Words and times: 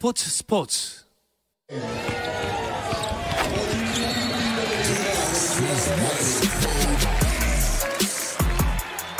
스포츠 0.00 0.30
스포츠. 0.30 1.04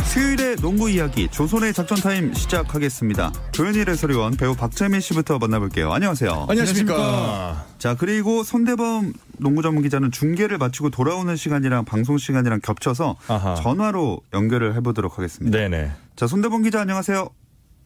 수요일의 0.06 0.56
농구 0.56 0.88
이야기 0.88 1.28
조선의 1.28 1.74
작전 1.74 1.98
타임 1.98 2.32
시작하겠습니다. 2.32 3.30
조현일 3.52 3.90
해설위원 3.90 4.38
배우 4.38 4.54
박재민 4.54 5.02
씨부터 5.02 5.38
만나볼게요. 5.38 5.92
안녕하세요. 5.92 6.46
안녕하십니까. 6.48 7.66
자 7.76 7.94
그리고 7.94 8.42
손대범 8.42 9.12
농구 9.36 9.60
전문 9.60 9.82
기자는 9.82 10.10
중계를 10.10 10.56
마치고 10.56 10.88
돌아오는 10.88 11.36
시간이랑 11.36 11.84
방송 11.84 12.16
시간이랑 12.16 12.60
겹쳐서 12.62 13.16
아하. 13.28 13.54
전화로 13.56 14.22
연결을 14.32 14.74
해보도록 14.76 15.18
하겠습니다. 15.18 15.58
네네. 15.58 15.92
자 16.16 16.26
손대범 16.26 16.62
기자 16.62 16.80
안녕하세요. 16.80 17.28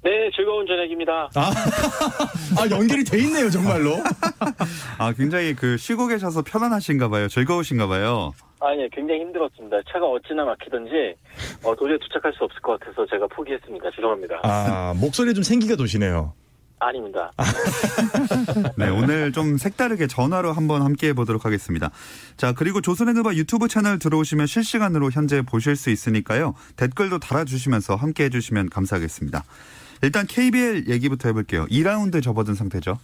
네, 0.04 0.30
즐거운 0.36 0.66
저녁입니다. 0.66 1.30
아, 1.34 1.50
아 2.60 2.70
연결이 2.70 3.02
돼 3.04 3.18
있네요, 3.20 3.48
정말로. 3.48 3.96
아 4.98 5.12
굉장히 5.14 5.54
그 5.54 5.78
쉬고 5.78 6.08
계셔서 6.08 6.42
편안하신가 6.42 7.08
봐요. 7.08 7.26
즐거우신가 7.26 7.86
봐요. 7.86 8.32
아니, 8.60 8.82
예, 8.82 8.88
굉장히 8.92 9.20
힘들었습니다. 9.20 9.78
차가 9.90 10.06
어찌나 10.06 10.44
막히던지 10.44 11.14
어, 11.64 11.74
도저히 11.74 11.98
도착할 11.98 12.32
수 12.34 12.44
없을 12.44 12.60
것 12.60 12.78
같아서 12.78 13.06
제가 13.06 13.26
포기했습니다. 13.28 13.90
죄송합니다. 13.96 14.40
아, 14.42 14.94
목소리에 14.96 15.32
좀 15.32 15.42
생기가 15.42 15.74
도시네요. 15.74 16.34
아닙니다. 16.78 17.32
네, 18.76 18.88
오늘 18.90 19.32
좀 19.32 19.56
색다르게 19.56 20.06
전화로 20.06 20.52
한번 20.52 20.82
함께 20.82 21.08
해보도록 21.08 21.46
하겠습니다. 21.46 21.90
자, 22.36 22.52
그리고 22.52 22.80
조선의 22.82 23.14
누바 23.14 23.34
유튜브 23.34 23.68
채널 23.68 23.98
들어오시면 23.98 24.46
실시간으로 24.46 25.10
현재 25.10 25.40
보실 25.42 25.76
수 25.76 25.90
있으니까요. 25.90 26.54
댓글도 26.76 27.20
달아주시면서 27.20 27.96
함께 27.96 28.24
해주시면 28.24 28.68
감사하겠습니다. 28.68 29.44
일단 30.04 30.26
KBL 30.26 30.88
얘기부터 30.88 31.28
해볼게요. 31.28 31.66
2라운드 31.66 32.22
접어든 32.22 32.54
상태죠. 32.54 32.98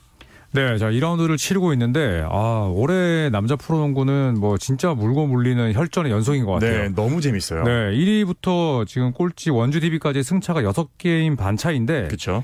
네, 0.53 0.79
자 0.79 0.91
2라운드를 0.91 1.39
치르고 1.39 1.73
있는데 1.75 2.25
아 2.29 2.69
올해 2.75 3.31
남자 3.31 3.55
프로농구는 3.55 4.39
뭐 4.41 4.59
진짜 4.59 4.95
물고 4.95 5.27
물리는 5.29 5.73
혈전의 5.73 6.11
연속인 6.11 6.45
것 6.45 6.53
같아요. 6.55 6.83
네, 6.83 6.89
너무 6.89 7.21
재밌어요. 7.21 7.63
네, 7.63 7.71
1위부터 7.71 8.85
지금 8.87 9.13
꼴찌 9.13 9.51
원주 9.51 9.79
DB까지 9.81 10.23
승차가 10.25 10.63
6게임 10.63 11.37
반 11.37 11.57
차인데 11.57 12.09
그쵸. 12.09 12.43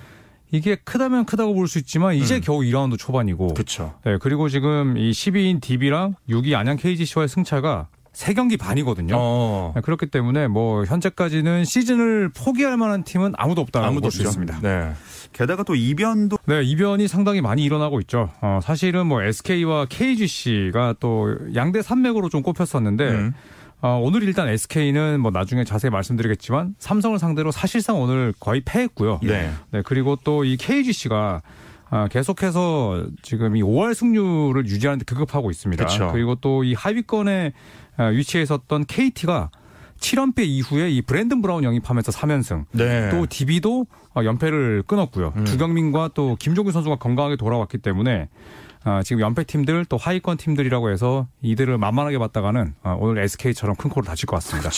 이게 0.52 0.76
크다면 0.76 1.24
크다고 1.26 1.54
볼 1.54 1.66
수 1.66 1.78
있지만 1.78 2.14
이제 2.14 2.36
음. 2.36 2.40
겨우 2.40 2.60
2라운드 2.60 2.96
초반이고 2.96 3.54
그쵸. 3.54 3.94
네, 4.04 4.16
그리고 4.20 4.48
지금 4.48 4.96
이 4.96 5.10
12인 5.10 5.60
DB랑 5.60 6.14
6위 6.30 6.54
안양 6.54 6.76
KGC와의 6.76 7.28
승차가 7.28 7.88
3경기 8.16 8.58
반이거든요. 8.58 9.14
어. 9.18 9.72
네, 9.74 9.82
그렇기 9.82 10.06
때문에 10.06 10.48
뭐 10.48 10.84
현재까지는 10.86 11.64
시즌을 11.64 12.30
포기할 12.30 12.78
만한 12.78 13.04
팀은 13.04 13.34
아무도 13.36 13.60
없다고 13.60 13.84
아무도 13.84 14.02
볼수 14.02 14.22
없죠. 14.22 14.30
있습니다. 14.30 14.60
네. 14.62 14.92
게다가 15.34 15.62
또 15.64 15.74
이변도 15.74 16.38
네, 16.46 16.62
이변이 16.62 17.08
상당히 17.08 17.42
많이 17.42 17.62
일어나고 17.62 18.00
있죠. 18.00 18.30
어, 18.40 18.60
사실은 18.62 19.06
뭐 19.06 19.22
SK와 19.22 19.84
KGC가 19.90 20.94
또 20.98 21.36
양대 21.54 21.82
산맥으로 21.82 22.30
좀 22.30 22.42
꼽혔었는데 22.42 23.08
음. 23.08 23.32
어, 23.82 24.00
오늘 24.02 24.22
일단 24.22 24.48
SK는 24.48 25.20
뭐 25.20 25.30
나중에 25.30 25.64
자세히 25.64 25.90
말씀드리겠지만 25.90 26.74
삼성을 26.78 27.18
상대로 27.18 27.50
사실상 27.52 28.00
오늘 28.00 28.32
거의 28.40 28.62
패했고요. 28.64 29.20
네. 29.22 29.50
네, 29.72 29.82
그리고 29.84 30.16
또 30.16 30.42
이 30.42 30.56
KGC가 30.56 31.42
아, 31.88 32.08
계속해서 32.08 33.06
지금 33.22 33.56
이 33.56 33.62
5월 33.62 33.94
승률을 33.94 34.66
유지하는데 34.66 35.04
급급하고 35.04 35.50
있습니다. 35.50 35.84
그쵸. 35.84 36.12
리고 36.14 36.34
또 36.36 36.62
이 36.64 36.74
하위권에 36.74 37.52
아, 37.96 38.04
위치해 38.06 38.42
있었던 38.42 38.86
KT가 38.86 39.50
7연패 40.00 40.40
이후에 40.46 40.90
이 40.90 41.00
브랜든 41.00 41.40
브라운 41.42 41.64
영입하면서 41.64 42.12
3연승. 42.12 42.64
네. 42.72 43.08
또 43.10 43.26
DB도 43.26 43.86
어, 44.14 44.24
연패를 44.24 44.82
끊었고요. 44.86 45.32
음. 45.36 45.44
두경민과 45.44 46.10
또 46.14 46.36
김종규 46.38 46.70
선수가 46.72 46.96
건강하게 46.96 47.36
돌아왔기 47.36 47.78
때문에 47.78 48.28
아, 48.84 49.02
지금 49.02 49.20
연패 49.20 49.44
팀들 49.44 49.84
또 49.86 49.96
하위권 49.96 50.36
팀들이라고 50.36 50.90
해서 50.90 51.26
이들을 51.42 51.76
만만하게 51.78 52.18
봤다가는 52.18 52.74
아, 52.82 52.96
오늘 52.98 53.22
SK처럼 53.22 53.74
큰 53.76 53.90
코를 53.90 54.06
다칠 54.06 54.26
것 54.26 54.36
같습니다. 54.36 54.70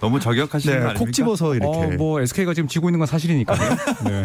너무 0.00 0.20
저격하시는 0.20 0.74
거 0.74 0.80
네, 0.80 0.84
아닙니까? 0.90 1.04
콕 1.04 1.12
집어서 1.12 1.54
이렇게. 1.54 1.78
어, 1.78 1.90
뭐 1.98 2.20
SK가 2.20 2.54
지금 2.54 2.68
지고 2.68 2.88
있는 2.88 2.98
건 2.98 3.06
사실이니까요. 3.06 3.58
네. 4.06 4.22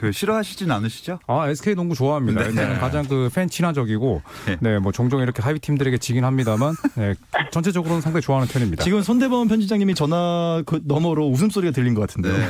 그 0.00 0.12
싫어하시진 0.12 0.70
않으시죠? 0.70 1.18
아 1.26 1.46
SK 1.50 1.74
농구 1.74 1.94
좋아합니다. 1.94 2.42
일단은 2.44 2.78
가장 2.78 3.06
그 3.06 3.28
팬 3.34 3.50
친화적이고 3.50 4.22
네. 4.46 4.56
네뭐 4.60 4.92
종종 4.92 5.20
이렇게 5.20 5.42
하위 5.42 5.58
팀들에게 5.58 5.98
지긴 5.98 6.24
합니다만 6.24 6.74
네, 6.96 7.12
전체적으로는 7.52 8.00
상당히 8.00 8.22
좋아하는 8.22 8.48
편입니다. 8.48 8.82
지금 8.82 9.02
손대범 9.02 9.48
편집장님이 9.48 9.94
전화 9.94 10.62
그 10.64 10.80
너머로 10.84 11.26
웃음소리가 11.28 11.72
들린 11.72 11.92
것 11.94 12.00
같은데요. 12.00 12.32
네. 12.32 12.46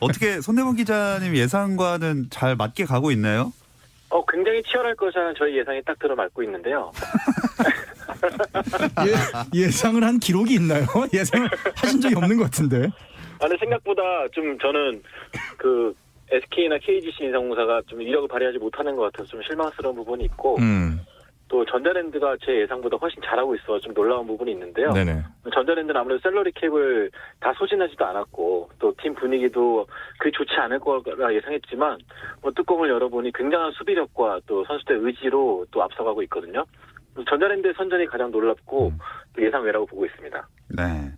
어떻게 0.00 0.40
손대범 0.40 0.74
기자님 0.74 1.36
예상과는 1.36 2.26
잘 2.30 2.56
맞게 2.56 2.84
가고 2.84 3.12
있나요? 3.12 3.52
어, 4.10 4.24
굉장히 4.26 4.60
치열할 4.64 4.96
것이라는 4.96 5.34
저희 5.38 5.56
예상이 5.56 5.80
딱 5.86 5.96
들어맞고 6.00 6.42
있는데요. 6.42 6.90
예, 9.54 9.60
예상을 9.66 10.02
한 10.02 10.18
기록이 10.18 10.54
있나요? 10.54 10.84
예상을 11.14 11.48
하신 11.76 12.00
적이 12.00 12.16
없는 12.16 12.38
것 12.38 12.44
같은데. 12.44 12.88
아, 13.40 13.46
근데 13.46 13.56
생각보다 13.60 14.02
좀 14.32 14.58
저는 14.58 15.00
그 15.58 15.94
SK나 16.30 16.78
KGC 16.78 17.24
인상공사가 17.24 17.82
좀 17.86 18.02
이력을 18.02 18.28
발휘하지 18.28 18.58
못하는 18.58 18.96
것 18.96 19.02
같아서 19.04 19.30
좀 19.30 19.42
실망스러운 19.42 19.94
부분이 19.96 20.24
있고 20.24 20.56
음. 20.58 21.00
또 21.50 21.64
전자랜드가 21.64 22.36
제 22.44 22.60
예상보다 22.60 22.98
훨씬 22.98 23.22
잘하고 23.22 23.54
있어 23.56 23.80
좀 23.80 23.94
놀라운 23.94 24.26
부분이 24.26 24.52
있는데요. 24.52 24.90
네네. 24.92 25.22
전자랜드는 25.54 25.98
아무래도 25.98 26.20
셀러리 26.20 26.52
캡을 26.52 27.10
다 27.40 27.54
소진하지도 27.56 28.04
않았고 28.04 28.68
또 28.78 28.92
팀 29.00 29.14
분위기도 29.14 29.86
그리 30.18 30.30
좋지 30.32 30.52
않을 30.58 30.78
거라 30.80 31.32
예상했지만 31.34 31.98
뭐 32.42 32.50
뚜껑을 32.52 32.90
열어보니 32.90 33.32
굉장한 33.32 33.72
수비력과 33.72 34.40
또 34.46 34.62
선수들의 34.66 35.00
의지로 35.02 35.64
또 35.70 35.82
앞서가고 35.82 36.22
있거든요. 36.24 36.64
전자랜드의 37.26 37.72
선전이 37.78 38.06
가장 38.06 38.30
놀랍고 38.30 38.92
또 39.34 39.42
예상 39.42 39.62
외라고 39.62 39.86
보고 39.86 40.04
있습니다. 40.04 40.48
네. 40.76 41.10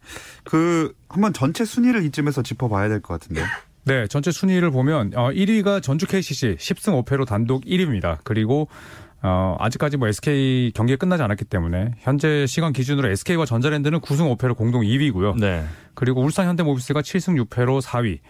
그 0.44 0.94
한번 1.09 1.32
전체 1.32 1.65
순위를 1.65 2.04
이쯤에서 2.04 2.43
짚어봐야 2.43 2.88
될 2.88 3.00
것 3.03 3.15
같은데요. 3.20 3.44
네, 3.90 4.06
전체 4.06 4.30
순위를 4.30 4.70
보면 4.70 5.10
어, 5.16 5.30
1위가 5.30 5.82
전주 5.82 6.06
KCC 6.06 6.54
10승 6.60 7.04
5패로 7.04 7.26
단독 7.26 7.64
1위입니다. 7.64 8.18
그리고 8.22 8.68
어, 9.20 9.56
아직까지 9.58 9.96
뭐 9.96 10.06
SK 10.06 10.70
경기가 10.76 10.96
끝나지 10.96 11.24
않았기 11.24 11.46
때문에 11.46 11.94
현재 11.98 12.46
시간 12.46 12.72
기준으로 12.72 13.08
SK와 13.08 13.46
전자랜드는 13.46 13.98
9승 13.98 14.32
5패로 14.36 14.56
공동 14.56 14.82
2위고요. 14.82 15.40
네. 15.40 15.64
그리고 15.94 16.22
울산 16.22 16.46
현대모비스가 16.46 17.00
7승 17.00 17.44
6패로 17.46 17.82
4위. 17.82 18.20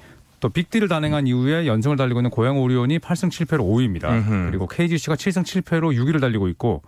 또 0.40 0.48
빅딜을 0.48 0.88
단행한 0.88 1.26
이후에 1.26 1.66
연승을 1.66 1.98
달리고 1.98 2.20
있는 2.20 2.30
고양 2.30 2.58
오리온이 2.58 2.98
8승 2.98 3.28
7패로 3.30 3.58
5위입니다. 3.58 4.04
음흠. 4.08 4.46
그리고 4.48 4.66
KGC가 4.66 5.14
7승 5.14 5.44
7패로 5.44 5.94
6위를 5.94 6.22
달리고 6.22 6.48
있고 6.48 6.80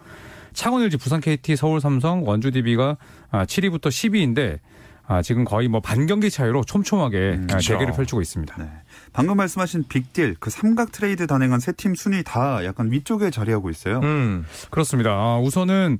창원 0.54 0.82
LG, 0.82 0.96
부산 0.96 1.20
KT, 1.20 1.56
서울 1.56 1.82
삼성, 1.82 2.26
원주 2.26 2.52
DB가 2.52 2.96
7위부터 3.32 3.88
10위인데 3.88 4.60
아, 5.12 5.22
지금 5.22 5.44
거의 5.44 5.68
뭐 5.68 5.80
반경기 5.80 6.30
차이로 6.30 6.64
촘촘하게 6.64 7.40
아, 7.50 7.56
그쵸. 7.56 7.74
대결을 7.74 7.92
펼치고 7.92 8.20
있습니다. 8.22 8.56
네. 8.58 8.68
방금 9.12 9.36
말씀하신 9.36 9.84
빅딜, 9.88 10.36
그 10.40 10.48
삼각 10.50 10.90
트레이드 10.92 11.26
단행한 11.26 11.60
세 11.60 11.72
팀 11.72 11.94
순위 11.94 12.22
다 12.24 12.64
약간 12.64 12.90
위쪽에 12.90 13.30
자리하고 13.30 13.68
있어요. 13.70 14.00
음. 14.02 14.44
그렇습니다. 14.70 15.10
아, 15.10 15.38
우선은 15.38 15.98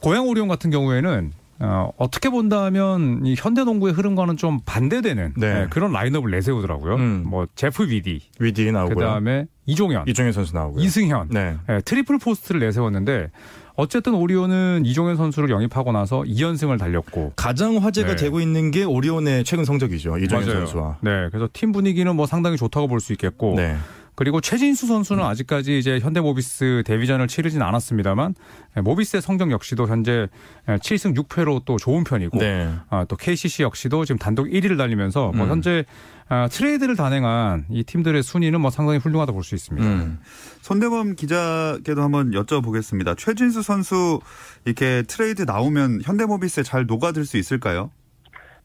고양 0.00 0.26
오리온 0.28 0.48
같은 0.48 0.70
경우에는 0.70 1.32
어, 1.60 1.90
어떻게 1.96 2.28
본다면 2.30 3.24
이 3.24 3.36
현대농구의 3.38 3.94
흐름과는 3.94 4.36
좀 4.36 4.60
반대되는 4.66 5.34
네. 5.36 5.54
네, 5.54 5.66
그런 5.70 5.92
라인업을 5.92 6.30
내세우더라고요. 6.32 6.96
음. 6.96 7.22
뭐 7.26 7.46
제프 7.54 7.88
위디, 7.88 8.20
위디 8.40 8.72
나오고요. 8.72 8.94
그다음에 8.96 9.46
이종현, 9.66 10.04
이종현 10.08 10.32
선수 10.32 10.54
나오고요. 10.54 10.82
이승현, 10.82 11.28
네. 11.30 11.56
예, 11.70 11.80
트리플 11.80 12.18
포스트를 12.18 12.60
내세웠는데 12.60 13.30
어쨌든 13.76 14.14
오리온은 14.14 14.82
이종현 14.84 15.16
선수를 15.16 15.50
영입하고 15.50 15.90
나서 15.92 16.22
2연승을 16.22 16.78
달렸고 16.78 17.32
가장 17.36 17.76
화제가 17.76 18.10
네. 18.10 18.16
되고 18.16 18.40
있는 18.40 18.70
게 18.70 18.84
오리온의 18.84 19.44
최근 19.44 19.64
성적이죠. 19.64 20.18
이종현. 20.18 20.44
선수와. 20.48 20.98
네, 21.00 21.28
그래서 21.30 21.48
팀 21.52 21.72
분위기는 21.72 22.14
뭐 22.14 22.26
상당히 22.26 22.56
좋다고 22.56 22.86
볼 22.88 23.00
수 23.00 23.12
있겠고 23.12 23.54
네. 23.56 23.76
그리고 24.14 24.40
최진수 24.40 24.86
선수는 24.86 25.24
아직까지 25.24 25.78
이제 25.78 25.98
현대모비스 25.98 26.84
데뷔전을 26.86 27.26
치르진 27.28 27.62
않았습니다만 27.62 28.34
예, 28.76 28.80
모비스의 28.80 29.22
성적 29.22 29.50
역시도 29.50 29.88
현재 29.88 30.28
7승 30.66 31.16
6패로 31.16 31.64
또 31.64 31.76
좋은 31.76 32.04
편이고 32.04 32.38
네. 32.38 32.72
아, 32.90 33.04
또 33.08 33.16
KCC 33.16 33.62
역시도 33.64 34.04
지금 34.04 34.18
단독 34.18 34.46
1위를 34.46 34.78
달리면서 34.78 35.32
뭐 35.34 35.46
음. 35.46 35.50
현재 35.50 35.84
아, 36.28 36.48
트레이드를 36.48 36.96
단행한 36.96 37.66
이 37.70 37.82
팀들의 37.84 38.22
순위는 38.22 38.60
뭐 38.60 38.70
상당히 38.70 38.98
훌륭하다 38.98 39.32
볼 39.32 39.42
수 39.44 39.54
있습니다. 39.54 39.86
음. 39.86 40.18
손대범 40.62 41.16
기자께도 41.16 42.02
한번 42.02 42.30
여쭤보겠습니다. 42.30 43.16
최진수 43.18 43.62
선수 43.62 44.20
이렇게 44.64 45.02
트레이드 45.06 45.42
나오면 45.42 46.00
현대모비스에 46.02 46.62
잘 46.62 46.86
녹아들 46.86 47.26
수 47.26 47.36
있을까요? 47.36 47.90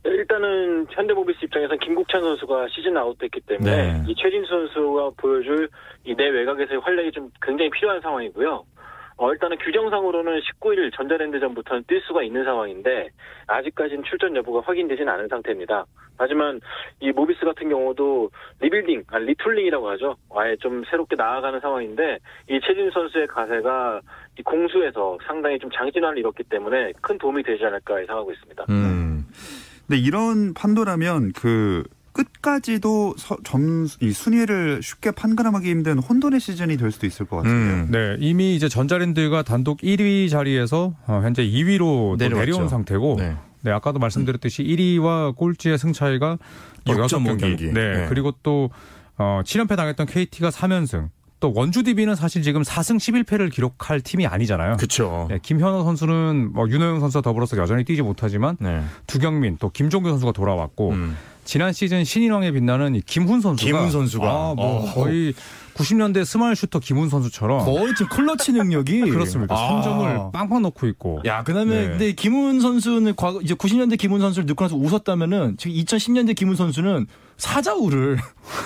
네, 0.04 0.12
일단은 0.12 0.88
현대모비스 0.92 1.40
입장에서는 1.46 1.78
김국찬 1.80 2.22
선수가 2.22 2.68
시즌 2.69 2.96
아웃됐기 2.96 3.42
때문에 3.42 3.94
네. 3.94 4.04
이 4.07 4.16
최진수 4.16 4.48
선수가 4.50 5.12
보여줄 5.18 5.69
이 6.06 6.16
내외곽에서의 6.16 6.80
활약이 6.80 7.12
좀 7.12 7.30
굉장히 7.42 7.69
필요한 7.69 8.00
상황이고요. 8.01 8.63
어, 9.18 9.34
일단은 9.34 9.57
규정상으로는 9.57 10.40
19일 10.40 10.96
전자랜드전부터는 10.96 11.84
뛸 11.84 12.00
수가 12.07 12.24
있는 12.24 12.46
상황인데 12.46 13.10
아직까지는 13.48 14.04
출전 14.06 14.34
여부가 14.38 14.62
확인되지는 14.62 15.12
않은 15.12 15.28
상태입니다. 15.28 15.86
하지만 16.18 16.62
이 17.02 17.12
모비스 17.12 17.42
같은 17.45 17.68
경우도 17.68 18.30
리빌딩, 18.62 19.04
아 19.10 19.18
retooling이라고 19.20 19.90
하죠. 19.92 20.16
아예 20.34 20.56
좀 20.57 20.84
새롭게 20.90 21.18
나아가는 21.18 21.60
상황인데 21.60 22.19
이 22.50 22.60
최진수 22.66 22.90
선수의 22.92 23.28
가세가 23.28 24.00
이 24.40 24.44
공수에서 24.44 25.18
상당히 25.28 25.60
좀 25.60 25.69
장신화를 25.72 26.18
이뤘기 26.19 26.44
때문에 26.44 26.94
큰 27.02 27.18
도움이 27.18 27.44
되지 27.44 27.66
않을까 27.66 28.02
예상하고 28.02 28.31
있습니다. 28.31 28.66
음. 28.69 29.25
근데 29.90 30.00
이런 30.00 30.54
판도라면 30.54 31.34
그 31.34 31.84
끝까지도 32.14 33.16
서, 33.18 33.38
점, 33.44 33.88
이 34.02 34.12
순위를 34.12 34.82
쉽게 34.84 35.12
판가름하기 35.12 35.68
힘든 35.68 35.98
혼돈의 35.98 36.40
시즌이 36.40 36.78
될 36.78 36.92
수도 36.92 37.08
있을 37.08 37.26
것 37.26 37.38
같은데요. 37.38 37.74
음. 37.74 37.88
네, 37.92 38.18
이미 38.20 38.56
이제 38.56 38.70
전자랜드가 38.70 39.42
단독 39.42 39.80
1위 39.80 40.30
자리에서 40.30 40.94
어, 41.08 41.22
현재 41.24 41.44
2위로 41.44 42.18
내려왔죠. 42.18 42.52
내려온 42.52 42.70
상태고 42.70 43.16
네. 43.18 43.36
네, 43.62 43.72
아까도 43.72 43.98
말씀드렸듯이 43.98 44.64
1위와 44.64 45.36
꼴찌의 45.36 45.80
승 45.80 45.92
차이가 45.92 46.38
또6.5 46.86 47.00
여섯 47.00 47.20
경기. 47.20 47.42
경기. 47.42 47.66
네, 47.74 47.98
네. 47.98 48.06
그리고 48.10 48.34
또 48.44 48.70
어, 49.18 49.42
7연패 49.44 49.76
당했던 49.76 50.06
KT가 50.06 50.50
3연승. 50.50 51.10
또 51.40 51.54
원주 51.54 51.84
DB는 51.84 52.16
사실 52.16 52.42
지금 52.42 52.62
4승 52.64 52.98
11패를 52.98 53.52
기록할 53.52 54.02
팀이 54.02 54.28
아니잖아요. 54.28 54.78
그쵸. 54.78 55.28
네, 55.30 55.40
김현호 55.42 55.84
선수는 55.84 56.52
뭐 56.54 56.70
윤호영 56.70 57.00
선수와 57.00 57.22
더불어서 57.22 57.58
여전히 57.58 57.86
뛰지 57.86 58.02
못하지만 58.02 58.58
네. 58.60 58.82
두경민 59.08 59.58
또 59.60 59.70
김종규 59.70 60.10
선수가 60.10 60.34
돌아왔고 60.34 60.92
음. 60.92 61.18
지난 61.46 61.74
시즌 61.74 62.04
신인왕에 62.04 62.52
빛나는 62.52 62.96
이 62.96 63.02
김훈 63.02 63.42
선수가 63.42 63.66
김훈 63.66 63.90
선수가. 63.90 64.26
아, 64.28 64.54
뭐 64.54 64.84
어. 64.84 64.94
거의 64.94 65.34
90년대 65.74 66.26
스마일 66.26 66.56
슈터 66.56 66.80
김훈 66.80 67.10
선수처럼 67.10 67.64
거의 67.66 67.96
지금 67.96 68.08
클러치 68.10 68.52
능력이 68.52 69.00
그렇습니다. 69.10 69.56
아. 69.56 69.82
3점을 69.82 70.32
빵빵 70.34 70.62
넣고 70.64 70.88
있고. 70.88 71.22
야, 71.26 71.44
그다음에 71.44 71.76
네. 71.76 71.88
근데 71.88 72.12
김훈 72.12 72.60
선수는 72.60 73.16
과거 73.16 73.42
이제 73.42 73.56
90년대 73.56 73.98
김훈 73.98 74.20
선수를 74.20 74.46
넣고 74.46 74.64
나서 74.64 74.76
웃었다면은 74.76 75.56
지금 75.58 75.76
2010년대 75.78 76.36
김훈 76.36 76.56
선수는 76.56 77.08
사자후를 77.40 78.18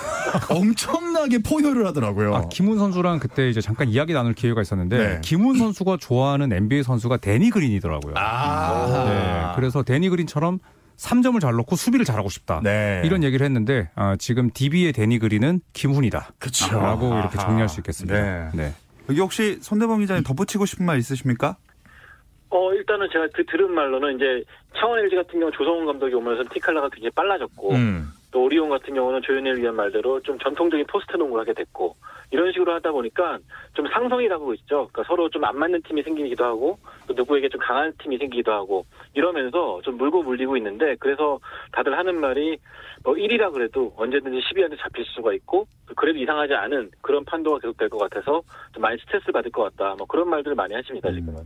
엄청나게 0.50 1.40
포효를 1.40 1.86
하더라고요. 1.88 2.36
아, 2.36 2.50
김훈 2.50 2.78
선수랑 2.78 3.20
그때 3.20 3.48
이제 3.50 3.62
잠깐 3.62 3.88
이야기 3.88 4.14
나눌 4.14 4.34
기회가 4.34 4.62
있었는데 4.62 4.98
네. 4.98 5.22
김훈 5.24 5.58
선수가 5.58 5.98
좋아하는 5.98 6.52
NBA 6.52 6.84
선수가 6.84 7.18
대니 7.18 7.52
그린이더라고요. 7.52 8.16
아. 8.18 9.06
네, 9.08 9.56
그래서 9.56 9.84
대니 9.84 10.10
그린처럼 10.10 10.60
3점을 10.98 11.40
잘 11.40 11.54
넣고 11.56 11.76
수비를 11.76 12.06
잘하고 12.06 12.30
싶다. 12.30 12.62
네. 12.64 13.02
이런 13.06 13.24
얘기를 13.24 13.46
했는데 13.46 13.90
아, 13.96 14.16
지금 14.18 14.50
DB의 14.52 14.94
데니 14.94 15.20
그린은 15.20 15.62
김훈이다. 15.74 16.34
그쵸. 16.40 16.80
라고 16.80 17.14
이렇게. 17.14 17.38
정리할 17.38 17.70
수 17.70 17.80
있겠습니다. 17.80 18.20
네. 18.20 18.50
네. 18.54 18.74
여기 19.10 19.20
혹시 19.20 19.60
손대범 19.62 20.00
기자님 20.00 20.24
덧붙이고 20.24 20.66
싶은 20.66 20.86
말 20.86 20.98
있으십니까? 20.98 21.58
어, 22.50 22.74
일단은 22.74 23.08
제가 23.12 23.28
그 23.34 23.44
들은 23.46 23.72
말로는 23.72 24.16
이제 24.16 24.44
창원 24.80 25.00
LG 25.00 25.16
같은 25.16 25.40
경우 25.40 25.52
조성훈 25.52 25.86
감독이 25.86 26.14
오면서 26.14 26.44
티칼라가 26.54 26.90
굉장히 26.90 27.12
빨라졌고 27.12 27.72
음. 27.74 28.12
또 28.34 28.44
오리온 28.44 28.68
같은 28.68 28.96
경우는 28.96 29.22
조현일 29.22 29.58
위한 29.58 29.76
말대로 29.76 30.20
좀 30.22 30.40
전통적인 30.40 30.88
포스트 30.88 31.16
농구를 31.16 31.42
하게 31.42 31.54
됐고 31.54 31.96
이런 32.32 32.52
식으로 32.52 32.74
하다 32.74 32.92
보니까 32.92 33.38
좀 33.76 33.86
상성이 33.94 34.28
가고 34.28 34.56
있죠. 34.56 34.90
그러니까 34.92 35.04
서로 35.04 35.30
좀 35.30 35.44
안 35.44 35.58
맞는 35.60 35.84
팀이 35.84 36.02
생기기도 36.02 36.44
하고 36.44 36.80
또 37.06 37.14
누구에게 37.14 37.50
좀 37.50 37.62
강한 37.62 37.94
팀이 38.02 38.18
생기기도 38.18 38.52
하고 38.54 38.86
이러면서 39.14 39.82
좀 39.84 39.98
물고 39.98 40.24
물리고 40.24 40.58
있는데 40.58 40.96
그래서 41.00 41.40
다들 41.74 41.96
하는 41.96 42.20
말이 42.20 42.58
뭐 43.04 43.14
1위라 43.14 43.54
그래도 43.54 43.94
언제든지 43.98 44.40
10위한테 44.40 44.80
잡힐 44.80 45.06
수가 45.06 45.34
있고 45.36 45.68
그래도 45.96 46.18
이상하지 46.18 46.54
않은 46.54 46.90
그런 47.02 47.24
판도가 47.26 47.60
계속될 47.60 47.90
것 47.90 48.00
같아서 48.00 48.42
좀 48.72 48.82
많이 48.82 48.98
스트레스 49.00 49.32
받을 49.32 49.52
것 49.52 49.64
같다. 49.64 49.94
뭐 49.96 50.08
그런 50.08 50.28
말들을 50.30 50.56
많이 50.56 50.74
하십니다 50.74 51.12
지금은. 51.12 51.44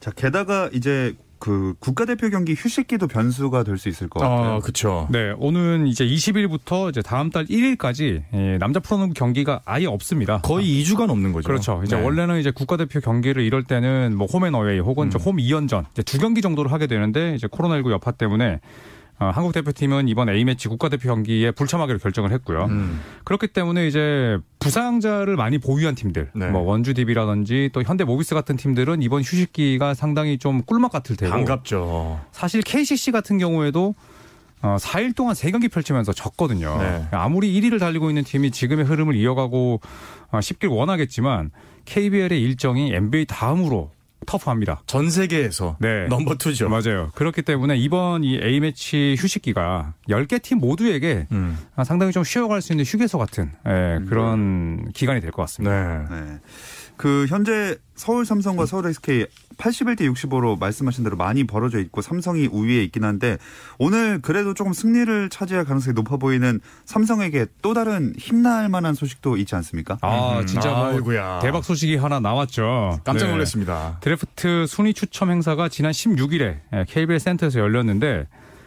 자, 0.00 0.10
게다가 0.10 0.68
이제 0.72 1.12
그 1.38 1.74
국가대표 1.80 2.30
경기 2.30 2.54
휴식기도 2.54 3.06
변수가 3.06 3.62
될 3.64 3.78
수 3.78 3.88
있을 3.88 4.08
것 4.08 4.20
같아요. 4.20 4.54
아, 4.54 4.58
그쵸. 4.58 5.06
네, 5.10 5.32
오는 5.38 5.86
이제 5.86 6.04
20일부터 6.04 6.90
이제 6.90 7.00
다음 7.00 7.30
달 7.30 7.46
1일까지 7.46 8.22
예, 8.34 8.58
남자 8.58 8.80
프로농구 8.80 9.14
경기가 9.14 9.60
아예 9.64 9.86
없습니다. 9.86 10.40
거의 10.42 10.82
2주간 10.82 11.10
없는 11.10 11.32
거죠. 11.32 11.46
그렇죠. 11.46 11.80
이제 11.84 11.96
네. 11.96 12.02
원래는 12.02 12.40
이제 12.40 12.50
국가대표 12.50 13.00
경기를 13.00 13.42
이럴 13.44 13.62
때는 13.62 14.16
뭐 14.16 14.26
홈앤어웨이 14.26 14.80
혹은 14.80 15.10
음. 15.14 15.20
홈 15.20 15.36
2연전 15.36 15.84
이제 15.92 16.02
두 16.02 16.18
경기 16.18 16.42
정도를 16.42 16.72
하게 16.72 16.86
되는데 16.88 17.34
이제 17.36 17.46
코로나19 17.46 17.90
여파 17.92 18.10
때문에 18.10 18.60
어, 19.20 19.30
한국 19.34 19.52
대표팀은 19.52 20.08
이번 20.08 20.28
A매치 20.28 20.68
국가대표 20.68 21.08
경기에 21.08 21.50
불참하기로 21.50 21.98
결정을 21.98 22.30
했고요. 22.32 22.66
음. 22.66 23.00
그렇기 23.24 23.48
때문에 23.48 23.88
이제 23.88 24.38
부상자를 24.60 25.36
많이 25.36 25.58
보유한 25.58 25.94
팀들, 25.94 26.30
네. 26.34 26.46
뭐 26.48 26.60
원주 26.62 26.94
DB라든지 26.94 27.70
또 27.72 27.82
현대 27.82 28.04
모비스 28.04 28.34
같은 28.34 28.56
팀들은 28.56 29.02
이번 29.02 29.22
휴식기가 29.22 29.94
상당히 29.94 30.38
좀 30.38 30.62
꿀맛 30.62 30.92
같을 30.92 31.16
테고 31.16 31.32
반갑죠. 31.32 32.20
사실 32.30 32.62
KCC 32.62 33.10
같은 33.10 33.38
경우에도 33.38 33.94
어, 34.62 34.76
4일 34.80 35.14
동안 35.14 35.34
3경기 35.34 35.70
펼치면서 35.70 36.12
졌거든요. 36.12 36.78
네. 36.78 37.08
아무리 37.12 37.60
1위를 37.60 37.78
달리고 37.78 38.10
있는 38.10 38.24
팀이 38.24 38.50
지금의 38.50 38.84
흐름을 38.84 39.16
이어가고 39.16 39.80
어, 40.30 40.40
싶길 40.40 40.68
원하겠지만 40.68 41.50
KBL의 41.84 42.40
일정이 42.42 42.92
NBA 42.92 43.26
다음으로 43.26 43.90
터프합니다. 44.26 44.82
전 44.86 45.10
세계에서 45.10 45.76
네. 45.80 46.06
넘버 46.08 46.36
투죠. 46.36 46.68
맞아요. 46.68 47.10
그렇기 47.14 47.42
때문에 47.42 47.76
이번 47.76 48.24
이 48.24 48.38
A매치 48.42 49.16
휴식기가 49.18 49.94
10개 50.08 50.42
팀 50.42 50.58
모두에게 50.58 51.26
음. 51.32 51.56
아, 51.76 51.84
상당히 51.84 52.12
좀 52.12 52.24
쉬어갈 52.24 52.60
수 52.60 52.72
있는 52.72 52.84
휴게소 52.84 53.16
같은 53.18 53.52
예, 53.66 54.00
그런 54.08 54.90
기간이 54.92 55.20
될 55.20 55.30
것 55.30 55.42
같습니다. 55.42 56.06
네. 56.10 56.20
네. 56.20 56.38
그 56.98 57.26
현재 57.28 57.76
서울 57.94 58.26
삼성과 58.26 58.66
서울 58.66 58.86
SK 58.86 59.26
81대 59.56 60.00
65로 60.12 60.58
말씀하신 60.58 61.04
대로 61.04 61.16
많이 61.16 61.44
벌어져 61.44 61.78
있고 61.78 62.02
삼성이 62.02 62.46
우위에 62.46 62.82
있긴 62.84 63.04
한데 63.04 63.38
오늘 63.78 64.20
그래도 64.20 64.52
조금 64.52 64.72
승리를 64.72 65.30
차지할 65.30 65.64
가능성이 65.64 65.94
높아 65.94 66.16
보이는 66.16 66.60
삼성에게 66.84 67.46
또 67.62 67.74
다른 67.74 68.12
힘날 68.18 68.68
만한 68.68 68.94
소식도 68.94 69.36
있지 69.38 69.54
않습니까? 69.54 69.98
아, 70.02 70.40
음. 70.40 70.46
진짜 70.46 70.70
뭐 70.70 70.86
아이고야. 70.86 71.40
대박 71.40 71.64
소식이 71.64 71.96
하나 71.96 72.20
나왔죠. 72.20 73.00
깜짝 73.04 73.26
네. 73.26 73.32
놀랐습니다. 73.32 73.98
드래프트 74.00 74.66
순위 74.68 74.92
추첨 74.92 75.30
행사가 75.30 75.68
지난 75.68 75.92
16일에 75.92 76.86
KBL 76.88 77.18
센터에서 77.20 77.60
열렸는데 77.60 78.26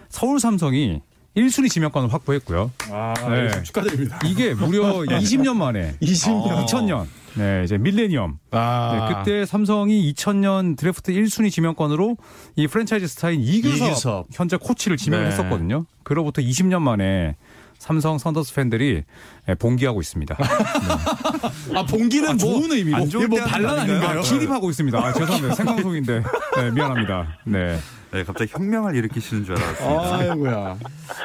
서울 0.10 0.40
삼성이 0.40 1.02
1순위 1.36 1.70
지명권을 1.70 2.12
확보했고요. 2.14 2.72
아, 2.92 3.14
네. 3.30 3.64
축하드립니다. 3.64 4.20
이게 4.26 4.54
무려 4.54 4.84
20년 5.08 5.56
만에 5.56 5.96
20년. 6.02 6.66
2000년 6.66 7.06
네, 7.36 7.62
이제 7.64 7.78
밀레니엄. 7.78 8.38
아. 8.52 9.08
네, 9.10 9.16
그때 9.16 9.46
삼성이 9.46 10.12
2000년 10.14 10.76
드래프트 10.78 11.14
1순위 11.14 11.50
지명권으로 11.50 12.18
이 12.58 12.68
프랜차이즈 12.68 13.08
스타인 13.08 13.40
이규섭, 13.40 13.88
이규섭. 13.88 14.28
현재 14.34 14.58
코치를 14.58 14.98
지명을 14.98 15.26
네. 15.26 15.32
했었거든요. 15.32 15.86
그로부터 16.04 16.42
20년 16.42 16.82
만에 16.82 17.38
삼성 17.80 18.18
선더스 18.20 18.54
팬들이 18.54 19.04
예, 19.50 19.56
봉기하고 19.56 20.02
있습니다. 20.02 20.38
아, 21.74 21.84
봉기는 21.86 22.30
아, 22.30 22.34
뭐 22.34 22.38
좋은 22.38 22.72
의미로. 22.74 23.06
뭐뭐 23.06 23.46
반란 23.48 23.80
아닌가요? 23.80 24.10
아닌가요? 24.10 24.22
기립하고 24.22 24.70
있습니다. 24.70 24.98
아, 25.00 25.14
죄송합니다. 25.14 25.56
생방송인데 25.56 26.24
네, 26.58 26.72
미안합니다. 26.72 27.38
네. 27.46 27.80
네, 28.12 28.24
갑자기 28.24 28.52
혁명을 28.52 28.96
일으키시는 28.96 29.46
줄 29.46 29.56
알았습니다. 29.56 30.18
아이고야. 30.18 30.76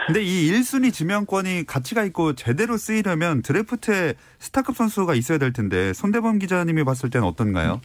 근데 0.06 0.22
이 0.22 0.50
1순위 0.52 0.92
지명권이 0.92 1.64
가치가 1.66 2.04
있고 2.04 2.34
제대로 2.34 2.76
쓰이려면 2.76 3.42
드래프트에 3.42 4.14
스타급 4.38 4.76
선수가 4.76 5.14
있어야 5.14 5.38
될 5.38 5.52
텐데 5.52 5.92
손대범 5.92 6.38
기자님이 6.38 6.84
봤을 6.84 7.10
때는 7.10 7.26
어떤가요? 7.26 7.80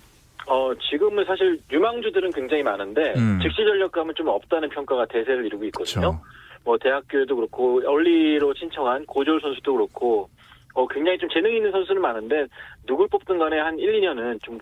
어, 0.47 0.71
지금은 0.89 1.25
사실 1.25 1.59
유망주들은 1.71 2.31
굉장히 2.31 2.61
많은데 2.61 3.13
음. 3.15 3.39
즉시 3.41 3.57
전력감은 3.57 4.13
좀 4.15 4.27
없다는 4.27 4.69
평가가 4.69 5.05
대세를 5.07 5.45
이루고 5.45 5.65
있거든요. 5.65 6.11
그쵸. 6.11 6.23
뭐 6.63 6.77
대학교에도 6.77 7.35
그렇고 7.35 7.81
얼리로 7.85 8.53
신청한 8.55 9.05
고졸 9.07 9.41
선수도 9.41 9.73
그렇고 9.73 10.29
어, 10.73 10.87
굉장히 10.87 11.17
좀 11.17 11.29
재능 11.29 11.55
있는 11.55 11.71
선수는 11.71 12.01
많은데 12.01 12.45
누굴 12.85 13.07
뽑든 13.07 13.39
간에 13.39 13.59
한 13.59 13.77
1, 13.77 14.01
2년은 14.01 14.41
좀 14.43 14.59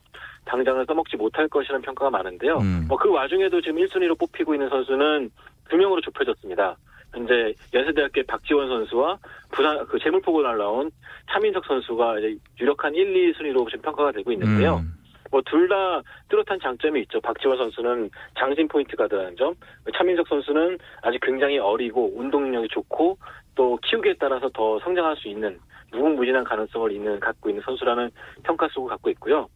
당장을 0.50 0.84
써먹지 0.86 1.16
못할 1.18 1.48
것이라는 1.48 1.82
평가가 1.84 2.10
많은데요. 2.10 2.58
음. 2.58 2.86
뭐 2.88 2.98
그 2.98 3.10
와중에도 3.10 3.62
지금 3.62 3.78
1순위로 3.78 4.20
뽑히고 4.20 4.54
있는 4.56 4.68
선수는 4.70 5.30
두 5.70 5.78
명으로 5.78 6.02
좁혀졌습니다. 6.02 6.76
현재 7.14 7.54
연세대학교의 7.74 8.26
박지원 8.26 8.68
선수와 8.68 9.18
부산 9.52 9.86
그 9.88 9.98
재물포고 10.00 10.42
날라온 10.44 10.92
차민석 11.32 11.66
선수가 11.66 12.20
이제 12.20 12.36
유력한 12.60 12.94
1, 12.94 13.16
2 13.30 13.34
순위로 13.34 13.66
지금 13.70 13.82
평가가 13.82 14.12
되고 14.12 14.32
있는데요. 14.32 14.78
음. 14.78 14.94
뭐둘 15.32 15.70
다 15.70 16.02
뚜렷한 16.30 16.60
장점이 16.62 17.02
있죠. 17.02 17.22
박지원 17.22 17.58
선수는 17.58 18.10
장신 18.38 18.68
포인트 18.68 18.96
가드라는 18.96 19.36
점, 19.38 19.54
차민석 19.96 20.28
선수는 20.28 20.78
아직 21.04 21.20
굉장히 21.22 21.60
어리고 21.60 22.12
운동 22.16 22.44
능력이 22.44 22.68
좋고 22.70 23.18
또 23.56 23.78
키우기에 23.84 24.16
따라서 24.20 24.50
더 24.50 24.80
성장할 24.80 25.16
수 25.18 25.28
있는 25.28 25.60
무궁무진한 25.92 26.44
가능성을 26.44 26.92
있는 26.92 27.20
갖고 27.20 27.50
있는 27.50 27.62
선수라는 27.64 28.10
평가 28.44 28.68
속을 28.70 28.90
갖고 28.90 29.10
있고요. 29.12 29.48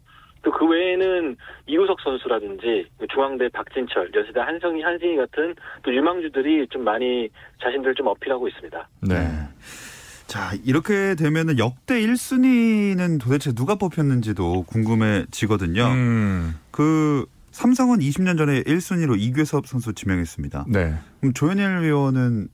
또 0.43 0.51
그 0.51 0.65
외에는 0.67 1.35
이우석 1.67 1.99
선수라든지 2.01 2.87
중앙대 3.13 3.49
박진철, 3.49 4.11
연세대 4.15 4.39
한성희, 4.39 4.81
한승희 4.81 5.15
같은 5.17 5.55
또 5.81 5.93
유망주들이 5.93 6.67
좀 6.69 6.83
많이 6.83 7.29
자신들을 7.61 7.95
좀 7.95 8.07
어필하고 8.07 8.47
있습니다. 8.47 8.89
네. 9.01 9.15
자, 10.27 10.51
이렇게 10.63 11.15
되면은 11.15 11.59
역대 11.59 11.99
1순위는 12.01 13.19
도대체 13.21 13.53
누가 13.53 13.75
뽑혔는지도 13.75 14.63
궁금해지거든요. 14.63 15.85
음, 15.85 16.55
그 16.71 17.25
삼성은 17.51 17.99
20년 17.99 18.37
전에 18.37 18.63
1순위로 18.63 19.19
이규섭 19.19 19.67
선수 19.67 19.93
지명했습니다. 19.93 20.65
네. 20.69 20.93
그럼 21.19 21.33
조현일 21.33 21.81
위원은 21.81 22.47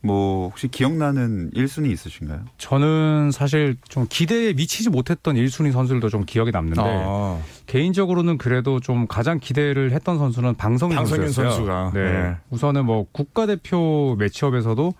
뭐 0.00 0.48
혹시 0.48 0.68
기억나는 0.68 1.50
1순위 1.52 1.90
있으신가요? 1.92 2.40
저는 2.58 3.30
사실 3.32 3.76
좀 3.88 4.06
기대에 4.08 4.52
미치지 4.52 4.90
못했던 4.90 5.36
1순위 5.36 5.72
선수들도 5.72 6.08
좀 6.08 6.24
기억에 6.24 6.50
남는데 6.50 6.80
아, 6.84 7.38
개인적으로는 7.66 8.38
그래도 8.38 8.80
좀 8.80 9.06
가장 9.06 9.38
기대를 9.40 9.92
했던 9.92 10.18
선수는 10.18 10.54
방성윤, 10.54 10.96
방성윤 10.96 11.26
선수였어요. 11.26 11.50
선수가. 11.50 11.90
네. 11.94 12.12
네. 12.12 12.36
우선은 12.50 12.84
뭐 12.86 13.06
국가대표 13.12 14.16
매치업에서도 14.18 14.94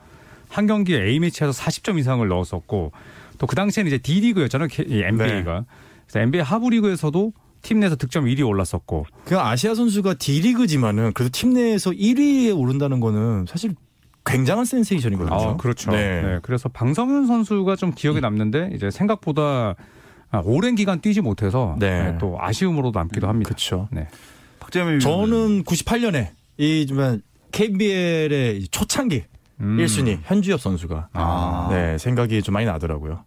한 0.48 0.66
경기에 0.66 1.04
A 1.06 1.18
매치에서 1.20 1.52
40점 1.52 1.98
이상을 1.98 2.26
넣었었고 2.26 2.92
또 3.38 3.46
그 3.46 3.54
당시에는 3.54 3.88
이제 3.92 3.98
D 3.98 4.20
리그였잖아요. 4.20 4.68
NBA가. 4.78 5.64
그래서 6.06 6.20
NBA 6.20 6.42
하부 6.42 6.70
리그에서도 6.70 7.32
팀 7.62 7.80
내에서 7.80 7.96
득점 7.96 8.26
1위 8.26 8.46
올랐었고 8.46 9.06
그 9.24 9.38
아시아 9.38 9.74
선수가 9.74 10.14
D리그지만은 10.14 11.12
그래도 11.14 11.30
팀 11.32 11.52
내에서 11.52 11.90
1위에 11.90 12.56
오른다는 12.56 13.00
거는 13.00 13.46
사실 13.48 13.74
굉장한 14.26 14.64
센세이션이거든요. 14.64 15.34
아, 15.34 15.56
그렇죠. 15.56 15.90
네. 15.92 16.20
네. 16.20 16.38
그래서 16.42 16.68
방성윤 16.68 17.26
선수가 17.26 17.76
좀 17.76 17.92
기억에 17.94 18.20
남는데 18.20 18.70
이제 18.74 18.90
생각보다 18.90 19.74
아, 20.30 20.42
오랜 20.44 20.74
기간 20.74 21.00
뛰지 21.00 21.20
못해서 21.20 21.76
네. 21.78 22.12
네, 22.12 22.18
또 22.18 22.36
아쉬움으로 22.40 22.90
남기도 22.92 23.28
합니다. 23.28 23.48
그렇죠. 23.48 23.88
네. 23.92 24.08
박재민 24.58 24.98
저는 24.98 25.62
98년에 25.62 26.30
이 26.58 26.86
정말 26.86 27.20
KBL의 27.52 28.68
초창기 28.70 29.24
음. 29.60 29.76
1순위 29.78 30.18
현주엽 30.24 30.60
선수가 30.60 31.08
아. 31.12 31.68
네, 31.70 31.96
생각이 31.98 32.42
좀 32.42 32.52
많이 32.54 32.66
나더라고요. 32.66 33.24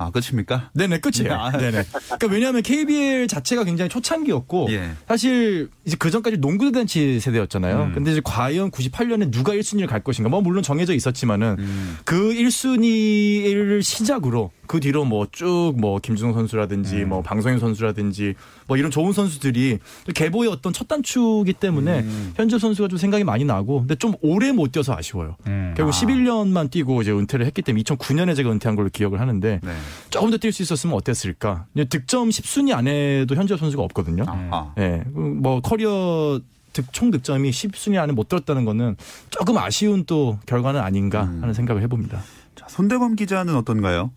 음. 0.00 0.06
아 0.06 0.10
끝입니까? 0.10 0.70
네네 0.74 1.00
끝이에요. 1.00 1.34
아. 1.34 1.50
네네. 1.50 1.82
그러니까 1.82 2.26
왜냐하면 2.28 2.62
KBL 2.62 3.28
자체가 3.28 3.64
굉장히 3.64 3.88
초창기였고 3.88 4.68
예. 4.70 4.90
사실 5.06 5.68
이제 5.84 5.96
그 5.98 6.10
전까지 6.10 6.38
농구 6.38 6.64
대잔치 6.64 7.20
세대였잖아요. 7.20 7.82
음. 7.84 7.92
근데 7.94 8.12
이제 8.12 8.20
과연 8.24 8.70
98년에 8.70 9.30
누가 9.30 9.52
1순위를 9.52 9.86
갈 9.86 10.02
것인가? 10.02 10.30
뭐 10.30 10.40
물론 10.40 10.62
정해져 10.62 10.94
있었지만은 10.94 11.56
음. 11.58 11.98
그 12.04 12.16
1순위를 12.34 13.82
시작으로 13.82 14.50
그 14.70 14.78
뒤로 14.78 15.04
뭐 15.04 15.26
쭉뭐 15.32 15.98
김준호 15.98 16.32
선수라든지 16.32 16.98
네. 16.98 17.04
뭐 17.04 17.22
방성현 17.22 17.58
선수라든지 17.58 18.34
뭐 18.68 18.76
이런 18.76 18.92
좋은 18.92 19.12
선수들이 19.12 19.80
개보의 20.14 20.48
어떤 20.48 20.72
첫 20.72 20.86
단추기 20.86 21.54
때문에 21.54 21.98
음. 22.02 22.32
현재 22.36 22.56
선수가 22.56 22.86
좀 22.86 22.96
생각이 22.96 23.24
많이 23.24 23.44
나고 23.44 23.80
근데 23.80 23.96
좀 23.96 24.14
오래 24.20 24.52
못 24.52 24.70
뛰어서 24.70 24.94
아쉬워요. 24.94 25.34
음. 25.48 25.74
결국 25.76 25.92
아. 25.92 25.98
11년만 25.98 26.70
뛰고 26.70 27.02
이제 27.02 27.10
은퇴를 27.10 27.46
했기 27.46 27.62
때문에 27.62 27.82
2009년에 27.82 28.36
제가 28.36 28.52
은퇴한 28.52 28.76
걸로 28.76 28.88
기억을 28.90 29.18
하는데 29.18 29.58
네. 29.60 29.72
조금 30.08 30.30
더 30.30 30.36
뛸 30.36 30.52
수 30.52 30.62
있었으면 30.62 30.94
어땠을까? 30.94 31.66
득점 31.74 32.28
10순위 32.28 32.72
안에도 32.72 33.34
현재 33.34 33.56
선수가 33.56 33.82
없거든요. 33.82 34.24
아. 34.28 34.72
예, 34.78 35.02
뭐 35.08 35.60
커리어 35.60 36.38
득, 36.72 36.92
총 36.92 37.10
득점이 37.10 37.50
10순위 37.50 37.98
안에 37.98 38.12
못 38.12 38.28
들었다는 38.28 38.64
거는 38.64 38.94
조금 39.30 39.58
아쉬운 39.58 40.04
또 40.04 40.38
결과는 40.46 40.80
아닌가 40.80 41.24
음. 41.24 41.42
하는 41.42 41.54
생각을 41.54 41.82
해봅니다. 41.82 42.22
자, 42.54 42.66
손대범 42.68 43.16
기자는 43.16 43.56
어떤가요? 43.56 44.12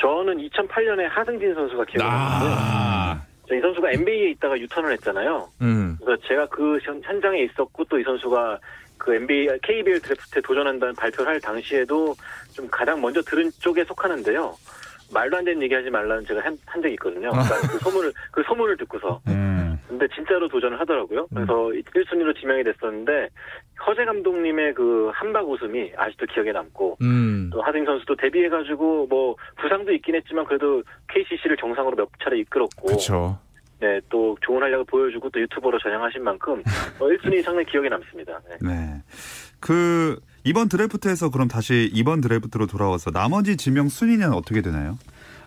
저는 0.00 0.38
2008년에 0.48 1.08
하승진 1.08 1.54
선수가 1.54 1.84
기억이 1.84 1.98
나는데 1.98 2.54
아, 2.58 3.22
저이 3.48 3.60
선수가 3.60 3.90
NBA에 3.92 4.30
있다가 4.30 4.58
유턴을 4.58 4.92
했잖아요. 4.92 5.48
음, 5.60 5.96
그래서 6.02 6.22
제가 6.26 6.46
그 6.46 6.78
현- 6.82 7.00
현장에 7.02 7.40
있었고 7.42 7.84
또 7.84 7.98
이 7.98 8.02
선수가 8.04 8.58
그 8.96 9.14
NBA, 9.14 9.48
KBL 9.62 10.00
드래프트에 10.00 10.42
도전한다는 10.42 10.94
발표를 10.94 11.32
할 11.32 11.40
당시에도 11.40 12.14
좀 12.52 12.68
가장 12.68 13.00
먼저 13.00 13.20
들은 13.22 13.50
쪽에 13.58 13.82
속하는데요. 13.84 14.54
말도 15.12 15.38
안 15.38 15.44
되는 15.44 15.60
얘기 15.62 15.74
하지 15.74 15.90
말라는 15.90 16.24
제가 16.26 16.40
한, 16.44 16.56
한 16.66 16.80
적이 16.82 16.94
있거든요. 16.94 17.30
그러니까 17.30 17.56
그 17.66 17.78
소문을, 17.78 18.12
그 18.30 18.42
소문을 18.46 18.76
듣고서. 18.76 19.20
음. 19.28 19.49
근데 19.90 20.06
진짜로 20.14 20.48
도전을 20.48 20.78
하더라고요. 20.80 21.26
그래서 21.34 21.52
1순위로 21.52 22.38
지명이 22.38 22.62
됐었는데 22.62 23.28
허재 23.84 24.04
감독님의 24.04 24.74
그 24.74 25.10
한박 25.12 25.50
웃음이 25.50 25.92
아직도 25.96 26.26
기억에 26.26 26.52
남고 26.52 26.98
음, 27.02 27.50
또 27.52 27.60
하승 27.60 27.84
선수도 27.84 28.14
데뷔해가지고 28.14 29.08
뭐 29.08 29.34
부상도 29.60 29.92
있긴 29.92 30.14
했지만 30.14 30.44
그래도 30.44 30.84
KCC를 31.08 31.56
정상으로 31.56 31.96
몇 31.96 32.08
차례 32.22 32.38
이끌었고 32.38 32.86
그렇죠. 32.86 33.38
네, 33.80 33.98
또 34.10 34.36
좋은 34.42 34.62
활약을 34.62 34.84
보여주고 34.84 35.30
또 35.30 35.40
유튜버로 35.40 35.78
전향하신 35.80 36.22
만큼 36.22 36.62
어, 37.00 37.06
1순위 37.06 37.42
상당히 37.42 37.66
기억에 37.66 37.88
남습니다. 37.88 38.40
네. 38.48 38.56
네. 38.60 39.02
그 39.58 40.20
이번 40.44 40.68
드래프트에서 40.68 41.30
그럼 41.30 41.48
다시 41.48 41.90
이번 41.92 42.20
드래프트로 42.20 42.66
돌아와서 42.66 43.10
나머지 43.10 43.56
지명 43.56 43.88
순위는 43.88 44.32
어떻게 44.34 44.62
되나요? 44.62 44.98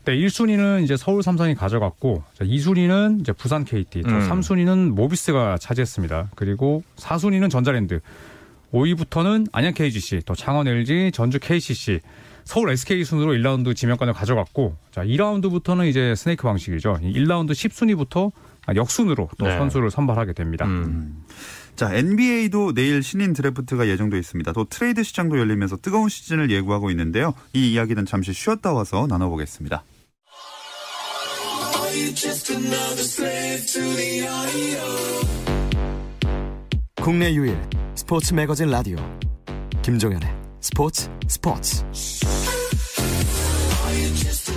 네, 0.05 0.17
1순위는 0.17 0.83
이제 0.83 0.97
서울 0.97 1.23
삼성이 1.23 1.55
가져갔고, 1.55 2.23
2순위는 2.39 3.21
이제 3.21 3.31
부산 3.31 3.63
KT, 3.63 4.01
또 4.01 4.09
음. 4.09 4.29
3순위는 4.29 4.91
모비스가 4.91 5.57
차지했습니다. 5.57 6.31
그리고 6.35 6.83
4순위는 6.97 7.49
전자랜드, 7.49 8.01
5위부터는 8.73 9.47
안양 9.53 9.73
KGC, 9.73 10.21
또 10.25 10.35
창원 10.35 10.67
LG, 10.67 11.11
전주 11.13 11.39
KCC, 11.39 12.01
서울 12.43 12.71
SK 12.71 13.05
순으로 13.05 13.31
1라운드 13.33 13.73
지명권을 13.75 14.13
가져갔고, 14.13 14.75
자, 14.91 15.05
2라운드부터는 15.05 15.87
이제 15.87 16.15
스네이크 16.15 16.43
방식이죠. 16.43 16.99
1라운드 17.01 17.51
10순위부터 17.51 18.31
역순으로 18.75 19.29
또 19.37 19.47
네. 19.47 19.57
선수를 19.57 19.89
선발하게 19.89 20.33
됩니다. 20.33 20.65
음. 20.65 21.23
자, 21.75 21.93
NBA도 21.93 22.73
내일 22.73 23.01
신인 23.01 23.33
드래프트가 23.33 23.87
예정돼 23.87 24.17
있습니다. 24.19 24.51
또 24.51 24.65
트레이드 24.65 25.03
시장도 25.03 25.39
열리면서 25.39 25.77
뜨거운 25.77 26.09
시즌을 26.09 26.51
예고하고 26.51 26.91
있는데요. 26.91 27.33
이 27.53 27.71
이야기는 27.71 28.05
잠시 28.05 28.33
쉬었다 28.33 28.73
와서 28.73 29.07
나눠보겠습니다. 29.07 29.83
국내 37.03 37.31
유일 37.35 37.55
스포츠 37.93 38.33
매거진 38.33 38.69
라디오 38.71 38.97
김종현의 39.83 40.27
스포츠 40.59 41.07
스포츠 41.27 41.83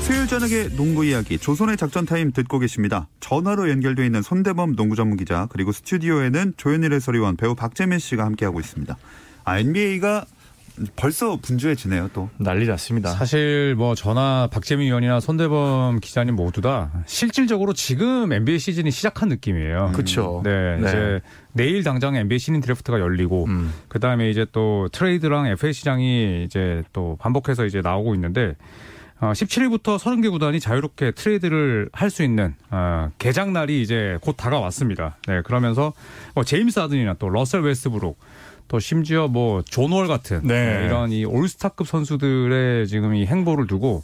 수요일 0.03 0.27
저녁의 0.27 0.77
농구 0.77 1.05
이야기 1.05 1.37
조손의 1.37 1.77
작전 1.77 2.07
타임 2.07 2.33
듣고 2.33 2.59
계십니다. 2.59 3.09
전화로 3.21 3.69
연결돼 3.69 4.07
있는 4.07 4.23
손대범 4.23 4.75
농구 4.75 4.97
전문 4.97 5.19
기자 5.19 5.47
그리고 5.51 5.73
스튜디오에는 5.73 6.55
조현일 6.57 6.95
해설위원 6.95 7.37
배우 7.37 7.55
박재민 7.55 7.99
씨가 7.99 8.25
함께하고 8.25 8.61
있습니다. 8.61 8.97
아 9.45 9.59
NBA가 9.59 10.25
벌써 10.97 11.37
분주해지네요 11.37 12.11
또. 12.13 12.29
난리 12.39 12.67
났습니다. 12.67 13.11
사실 13.11 13.75
뭐 13.77 13.95
저나 13.95 14.49
박재민 14.53 14.87
위원이나 14.89 15.21
손대범 15.21 16.01
기자님 16.01 16.37
모두 16.37 16.61
다 16.61 16.91
실질적으로 17.07 17.73
지금 17.73 18.33
NBA 18.33 18.59
시즌이 18.59 18.91
시작한 18.91 19.29
느낌이에요. 19.29 19.93
그렇죠. 19.93 20.43
네, 20.45 20.79
이제 20.81 21.21
내일 21.53 21.83
당장 21.83 22.15
NBA 22.17 22.39
신인 22.39 22.61
드래프트가 22.61 23.01
열리고 23.01 23.45
음. 23.47 23.73
그 23.89 23.99
다음에 24.01 24.29
이제 24.31 24.47
또 24.53 24.89
트레이드랑 24.93 25.47
FA 25.47 25.73
시장이 25.73 26.45
이제 26.45 26.83
또 26.93 27.17
반복해서 27.21 27.65
이제 27.65 27.81
나오고 27.81 28.15
있는데 28.15 28.55
어, 29.19 29.33
17일부터 29.33 29.99
30개 29.99 30.31
구단이 30.31 30.61
자유롭게 30.61 31.13
트레이드를 31.13 31.89
할 31.93 32.11
수 32.11 32.23
있는 32.23 32.55
어, 32.71 33.11
개장 33.19 33.53
날이 33.55 33.81
이제 33.81 34.19
곧 34.21 34.37
다가왔습니다. 34.37 35.17
네, 35.27 35.41
그러면서 35.43 35.95
뭐 36.35 36.45
제임스 36.45 36.79
하든이나 36.81 37.15
또 37.15 37.31
러셀 37.31 37.63
웨스트브룩 37.63 38.19
또 38.69 38.79
심지어 38.79 39.29
뭐 39.29 39.63
존 39.63 39.83
월 39.83 40.09
같은 40.09 40.41
네. 40.43 40.79
네, 40.79 40.87
이런 40.87 41.13
이 41.13 41.25
올스타급 41.25 41.87
선수들의 41.87 42.87
지금 42.89 43.15
이 43.15 43.27
행보를 43.27 43.67
두고 43.67 44.03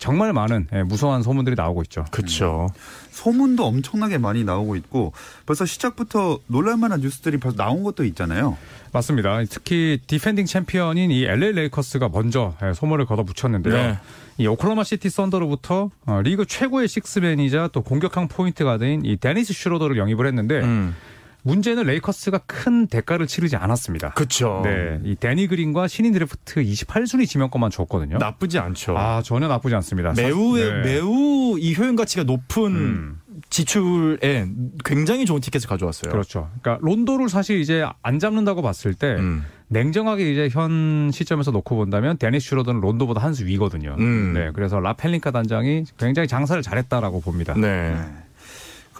정말 0.00 0.32
많은 0.32 0.66
예, 0.72 0.82
무서운 0.82 1.22
소문들이 1.22 1.56
나오고 1.56 1.82
있죠. 1.82 2.06
그렇죠. 2.10 2.68
소문도 3.10 3.66
엄청나게 3.66 4.16
많이 4.16 4.44
나오고 4.44 4.74
있고 4.76 5.12
벌써 5.44 5.66
시작부터 5.66 6.38
놀랄만한 6.46 7.00
뉴스들이 7.00 7.36
벌써 7.36 7.58
나온 7.58 7.82
것도 7.82 8.04
있잖아요. 8.04 8.56
맞습니다. 8.92 9.44
특히 9.50 10.00
디펜딩 10.06 10.46
챔피언인 10.46 11.10
이 11.10 11.24
LA 11.24 11.52
레이커스가 11.52 12.08
먼저 12.08 12.54
예, 12.64 12.72
소매를 12.72 13.04
걷어붙였는데요. 13.04 13.74
네. 13.74 13.98
이 14.38 14.46
오클라호마 14.46 14.84
시티 14.84 15.10
썬더로부터 15.10 15.90
어, 16.06 16.20
리그 16.22 16.46
최고의 16.46 16.88
식스맨이자 16.88 17.68
또 17.72 17.82
공격형 17.82 18.28
포인트 18.28 18.64
가드인 18.64 19.04
이 19.04 19.18
데니스 19.18 19.52
슈로더를 19.52 19.98
영입을 19.98 20.26
했는데 20.26 20.60
음. 20.60 20.96
문제는 21.42 21.84
레이커스가 21.84 22.38
큰 22.46 22.86
대가를 22.86 23.26
치르지 23.26 23.56
않았습니다. 23.56 24.10
그렇죠. 24.10 24.60
네, 24.64 25.00
이 25.04 25.14
대니 25.16 25.46
그린과 25.46 25.88
신인 25.88 26.12
드래프트 26.12 26.62
28순위 26.62 27.26
지명권만 27.26 27.70
줬거든요. 27.70 28.18
나쁘지 28.18 28.58
않죠. 28.58 28.96
아 28.96 29.22
전혀 29.22 29.48
나쁘지 29.48 29.74
않습니다. 29.76 30.12
매우 30.16 30.58
사- 30.58 30.64
네. 30.64 30.82
매우 30.82 31.58
이 31.58 31.74
효용 31.74 31.96
가치가 31.96 32.22
높은 32.24 32.64
음. 32.74 33.20
지출에 33.48 34.46
굉장히 34.84 35.24
좋은 35.26 35.40
티켓을 35.40 35.68
가져왔어요. 35.68 36.12
그렇죠. 36.12 36.50
그러니까 36.60 36.84
론도를 36.86 37.28
사실 37.28 37.60
이제 37.60 37.84
안 38.02 38.18
잡는다고 38.18 38.62
봤을 38.62 38.94
때 38.94 39.14
음. 39.14 39.44
냉정하게 39.68 40.32
이제 40.32 40.48
현 40.50 41.10
시점에서 41.12 41.50
놓고 41.52 41.76
본다면 41.76 42.18
데니스 42.18 42.48
슈로더는 42.48 42.80
론도보다 42.80 43.22
한 43.22 43.30
수 43.34 43.46
위거든요. 43.46 43.94
음. 43.98 44.32
네, 44.34 44.50
그래서 44.52 44.80
랍 44.80 44.92
펠링카 44.92 45.30
단장이 45.30 45.84
굉장히 45.98 46.26
장사를 46.28 46.60
잘했다라고 46.62 47.20
봅니다. 47.20 47.54
네. 47.54 47.96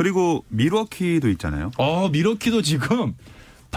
네. 0.01 0.05
그리고 0.05 0.45
밀워키도 0.49 1.29
있잖아요. 1.29 1.71
어 1.77 2.09
밀워키도 2.09 2.63
지금 2.63 3.15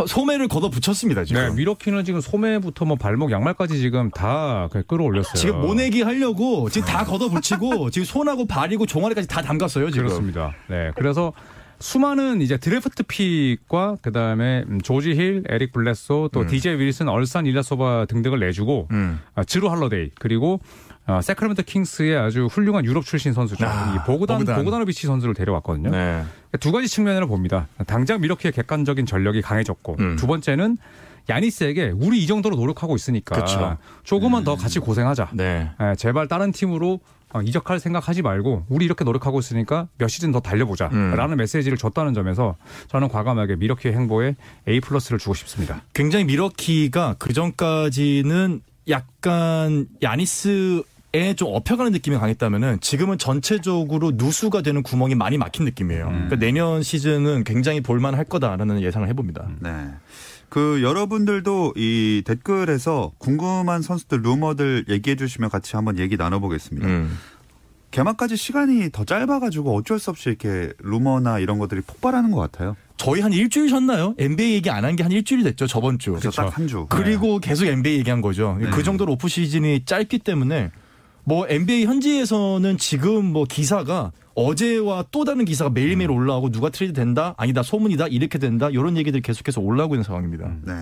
소매를 0.08 0.48
걷어 0.48 0.70
붙였습니다 0.70 1.24
지금. 1.26 1.42
네, 1.42 1.54
밀워키는 1.54 2.06
지금 2.06 2.22
소매부터 2.22 2.86
뭐 2.86 2.96
발목, 2.96 3.32
양말까지 3.32 3.78
지금 3.78 4.10
다 4.10 4.68
그냥 4.72 4.86
끌어올렸어요. 4.88 5.36
지금 5.36 5.62
모내기 5.62 6.02
하려고 6.02 6.70
지금 6.70 6.88
다 6.88 7.04
걷어 7.04 7.30
붙이고 7.30 7.90
지금 7.92 8.06
손하고 8.06 8.46
발이고 8.48 8.86
종아리까지 8.86 9.28
다 9.28 9.42
담갔어요 9.42 9.92
지금. 9.92 10.08
그렇습니다. 10.08 10.54
네, 10.68 10.92
그래서 10.96 11.34
수많은 11.80 12.42
이제 12.42 12.56
드래프트 12.56 13.04
pick과 13.04 13.98
그다음에 14.02 14.64
음, 14.70 14.80
조지 14.80 15.16
힐, 15.16 15.44
에릭 15.50 15.74
블레드소, 15.74 16.30
또 16.32 16.42
음. 16.42 16.48
디제이 16.48 16.76
윌슨, 16.80 17.10
얼산 17.10 17.46
일야소바 17.46 18.06
등등을 18.08 18.40
내주고 18.40 18.88
음. 18.92 19.20
아, 19.36 19.44
즈루 19.44 19.70
할러데이 19.70 20.12
그리고 20.18 20.62
어, 21.06 21.20
새크라멘토 21.22 21.64
킹스의 21.64 22.18
아주 22.18 22.46
훌륭한 22.46 22.86
유럽 22.86 23.06
출신 23.06 23.34
선수죠. 23.34 23.66
아, 23.66 23.94
이 23.96 24.06
보그단 24.06 24.38
보그단. 24.40 24.56
보그다노비치 24.58 25.06
선수를 25.08 25.34
데려왔거든요. 25.34 25.90
네. 25.90 26.24
두 26.60 26.72
가지 26.72 26.88
측면으로 26.88 27.28
봅니다. 27.28 27.68
당장 27.88 28.22
미러키의 28.22 28.54
객관적인 28.54 29.06
전력이 29.06 29.42
강해졌고 29.42 29.98
음. 30.00 30.16
두 30.16 30.28
번째는 30.28 30.78
야니스에게 31.30 31.94
우리 31.96 32.22
이 32.22 32.28
정도로 32.28 32.56
노력하고 32.56 32.96
있으니까 32.96 33.36
그쵸. 33.36 33.78
조금만 34.04 34.44
더 34.44 34.56
같이 34.56 34.80
고생하자. 34.80 35.30
네. 35.34 35.72
예, 35.82 35.96
제발 35.96 36.28
다른 36.28 36.52
팀으로 36.52 37.00
어, 37.34 37.42
이적할 37.42 37.80
생각하지 37.80 38.22
말고 38.22 38.66
우리 38.70 38.86
이렇게 38.86 39.04
노력하고 39.04 39.40
있으니까 39.40 39.88
몇 39.98 40.08
시즌 40.08 40.32
더 40.32 40.40
음. 40.40 40.42
달려보자라는 40.42 41.38
메시지를 41.38 41.78
줬다는 41.78 42.14
점에서 42.14 42.56
저는 42.90 43.08
과감하게 43.08 43.56
미러키의 43.56 43.94
행보에 43.96 44.36
A 44.68 44.80
플러스를 44.80 45.18
주고 45.18 45.34
싶습니다. 45.34 45.82
굉장히 45.94 46.26
미러키가 46.26 47.16
그 47.18 47.34
전까지는 47.34 48.62
약간 48.90 49.88
야니스 50.02 50.84
에좀 51.16 51.50
업혀가는 51.52 51.92
느낌이 51.92 52.18
강했다면은 52.18 52.80
지금은 52.82 53.20
전체적으로 53.20 54.14
누수가 54.16 54.62
되는 54.64 54.82
구멍이 54.82 55.14
많이 55.14 55.38
막힌 55.38 55.64
느낌이에요. 55.66 56.06
그러니까 56.08 56.36
내년 56.38 56.82
시즌은 56.82 57.44
굉장히 57.44 57.82
볼만할 57.82 58.26
거다라는 58.26 58.82
예상을 58.82 59.08
해봅니다. 59.10 59.48
네. 59.60 59.70
그 60.50 60.82
여러분들도 60.82 61.74
이 61.78 62.24
댓글에서 62.26 63.12
궁금한 63.20 63.82
선수들 63.84 64.22
루머들 64.24 64.86
얘기해 64.90 65.16
주시면 65.16 65.50
같이 65.52 65.76
한번 65.76 66.00
얘기 66.00 66.18
나눠보겠습니다. 66.18 66.88
음. 66.88 67.18
개막까지 67.92 68.36
시간이 68.36 68.90
더 68.92 69.06
짧아가지고 69.06 69.76
어쩔 69.76 70.00
수 70.00 70.10
없이 70.10 70.30
이렇게 70.30 70.74
루머나 70.80 71.38
이런 71.38 71.60
것들이 71.60 71.82
폭발하는 71.82 72.32
것 72.32 72.40
같아요. 72.40 72.76
저희 72.98 73.22
한 73.22 73.32
일주일 73.34 73.70
쉬었나요? 73.70 74.16
NBA 74.18 74.54
얘기 74.56 74.70
안 74.72 74.84
한 74.84 74.96
게 74.96 75.04
한 75.04 75.12
일주일 75.12 75.44
됐죠 75.44 75.68
저번 75.68 76.00
주. 76.00 76.12
그래서 76.14 76.32
딱 76.32 76.52
한 76.52 76.68
주. 76.68 76.88
그리고 76.90 77.38
계속 77.38 77.68
NBA 77.68 78.00
얘기한 78.00 78.22
거죠. 78.22 78.58
네. 78.60 78.70
그 78.72 78.82
정도로 78.82 79.14
오프 79.14 79.28
시즌이 79.28 79.86
짧기 79.86 80.20
때문에 80.20 80.72
뭐 81.24 81.48
NBA 81.48 81.86
현지에서는 81.86 82.78
지금 82.78 83.26
뭐 83.26 83.46
기사가 83.46 84.12
어제와 84.36 85.06
또 85.12 85.26
다른 85.26 85.46
기사가 85.46 85.70
매일매일 85.70 86.10
음. 86.10 86.18
올라오고 86.18 86.50
누가 86.50 86.70
트레이드 86.70 86.94
된다 86.94 87.36
아니다 87.38 87.64
소문이다 87.64 88.08
이렇게 88.08 88.40
된다 88.40 88.70
이런 88.70 88.98
얘기들이 88.98 89.22
계속해서 89.22 89.62
올라오고 89.62 89.96
있는 89.96 90.04
상황입니다. 90.04 90.56
네. 90.64 90.74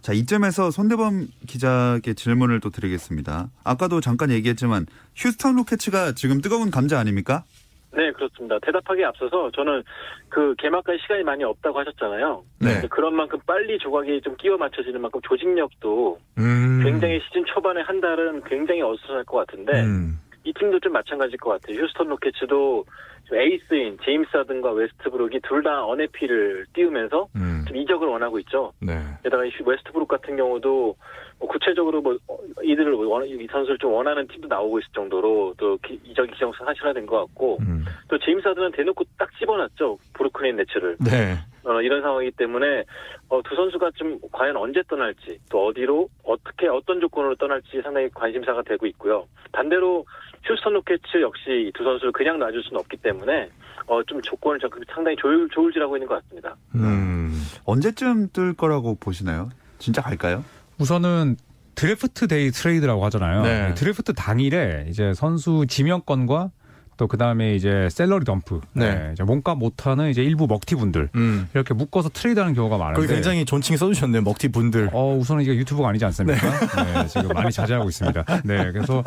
자, 0.00 0.12
이쯤에서 0.12 0.70
손대범 0.70 1.28
기자께 1.46 2.14
질문을 2.14 2.60
또 2.60 2.70
드리겠습니다. 2.70 3.50
아까도 3.64 4.00
잠깐 4.00 4.30
얘기했지만 4.30 4.86
휴스턴 5.16 5.56
로켓츠가 5.56 6.12
지금 6.12 6.40
뜨거운 6.40 6.70
감자 6.70 6.98
아닙니까? 6.98 7.44
네, 7.92 8.12
그렇습니다. 8.12 8.58
대답하기에 8.60 9.04
앞서서 9.04 9.50
저는 9.52 9.82
그 10.28 10.54
개막까지 10.58 10.98
시간이 11.02 11.22
많이 11.24 11.42
없다고 11.44 11.78
하셨잖아요. 11.80 12.44
네. 12.60 12.88
그런 12.90 13.14
만큼 13.14 13.38
빨리 13.46 13.78
조각이 13.78 14.20
좀 14.20 14.36
끼워 14.36 14.56
맞춰지는 14.58 15.00
만큼 15.00 15.20
조직력도 15.22 16.18
음. 16.38 16.80
굉장히 16.84 17.20
시즌 17.26 17.44
초반에 17.46 17.80
한 17.80 18.00
달은 18.00 18.42
굉장히 18.44 18.82
어수선할 18.82 19.24
것 19.24 19.38
같은데 19.46 19.82
음. 19.82 20.18
이 20.44 20.52
팀도 20.52 20.80
좀 20.80 20.92
마찬가지일 20.92 21.38
것 21.38 21.50
같아요. 21.50 21.80
휴스턴 21.82 22.08
로켓츠도 22.08 22.84
좀 23.26 23.38
에이스인 23.38 23.98
제임스 24.02 24.28
하든과 24.38 24.72
웨스트브룩이 24.72 25.40
둘 25.46 25.62
다 25.62 25.84
unhappy를 25.84 26.64
띄우면서 26.72 27.28
음. 27.36 27.64
좀 27.68 27.76
이적을 27.76 28.08
원하고 28.08 28.38
있죠. 28.40 28.72
네. 28.80 28.94
게다가 29.22 29.44
이 29.44 29.50
웨스트브룩 29.64 30.08
같은 30.08 30.36
경우도 30.36 30.96
뭐 31.40 31.48
구체적으로 31.48 32.00
뭐 32.00 32.16
어, 32.28 32.38
이들을 32.62 32.92
원, 32.94 33.26
이 33.26 33.46
선수를 33.50 33.76
좀 33.78 33.92
원하는 33.92 34.26
팀도 34.28 34.48
나오고 34.48 34.78
있을 34.78 34.88
정도로 34.94 35.54
또 35.58 35.76
기- 35.84 36.00
이적 36.04 36.26
기정사실화된 36.30 37.04
것 37.06 37.18
같고 37.26 37.58
음. 37.60 37.84
또 38.08 38.18
제임스 38.18 38.48
하든은 38.48 38.72
대놓고 38.72 39.04
딱 39.18 39.28
집어놨죠 39.38 39.98
브루클린 40.14 40.56
네츠를 40.56 40.96
네. 41.00 41.34
어, 41.64 41.82
이런 41.82 42.00
상황이기 42.00 42.36
때문에 42.38 42.84
어, 43.28 43.42
두 43.42 43.54
선수가 43.54 43.90
좀 43.96 44.18
과연 44.32 44.56
언제 44.56 44.82
떠날지 44.88 45.38
또 45.50 45.66
어디로 45.66 46.08
어떻게 46.24 46.66
어떤 46.68 46.98
조건으로 47.00 47.34
떠날지 47.34 47.82
상당히 47.82 48.08
관심사가 48.14 48.62
되고 48.62 48.86
있고요 48.86 49.26
반대로 49.52 50.06
휴스턴 50.44 50.72
로켓츠 50.74 51.20
역시 51.20 51.68
이 51.68 51.73
두 51.73 51.84
선수를 51.84 52.12
그냥 52.12 52.38
놔줄 52.38 52.62
수는 52.64 52.80
없기 52.80 52.96
때문에 52.98 53.50
어, 53.86 54.02
좀 54.04 54.20
조건을 54.20 54.58
좀 54.58 54.70
상당히 54.92 55.16
저울, 55.16 55.48
저울질하고 55.52 55.96
있는 55.96 56.06
것 56.06 56.22
같습니다. 56.22 56.56
음. 56.74 57.32
언제쯤 57.64 58.28
뜰 58.32 58.54
거라고 58.54 58.96
보시나요? 58.96 59.48
진짜 59.78 60.02
갈까요? 60.02 60.44
우선은 60.78 61.36
draft 61.74 62.26
day 62.26 62.50
trade라고 62.50 63.04
하잖아요. 63.06 63.42
네. 63.42 63.74
드래프트 63.74 64.12
당일에 64.14 64.86
이제 64.88 65.12
선수 65.14 65.64
지명권과 65.68 66.50
또 66.96 67.06
그다음에 67.06 67.54
이제 67.54 67.88
salary 67.90 68.24
dump, 68.24 68.60
네. 68.72 68.92
네, 68.92 69.10
이제 69.12 69.22
몸값 69.22 69.56
못하는 69.56 70.10
이제 70.10 70.20
일부 70.20 70.48
먹튀분들 70.48 71.10
음. 71.14 71.48
이렇게 71.54 71.72
묶어서 71.72 72.08
트레이드하는 72.08 72.54
경우가 72.54 72.76
많은데 72.76 73.00
거기 73.00 73.14
굉장히 73.14 73.44
존칭 73.44 73.76
써주셨네요 73.76 74.22
먹튀 74.22 74.48
분들. 74.48 74.90
어, 74.92 75.14
우선은 75.14 75.44
이게 75.44 75.54
유튜브가 75.54 75.88
아니지 75.88 76.04
않습니까? 76.06 76.50
네. 76.82 77.06
지금 77.06 77.28
많이 77.28 77.52
자제하고 77.52 77.88
있습니다. 77.88 78.24
네, 78.44 78.72
그래서 78.72 79.04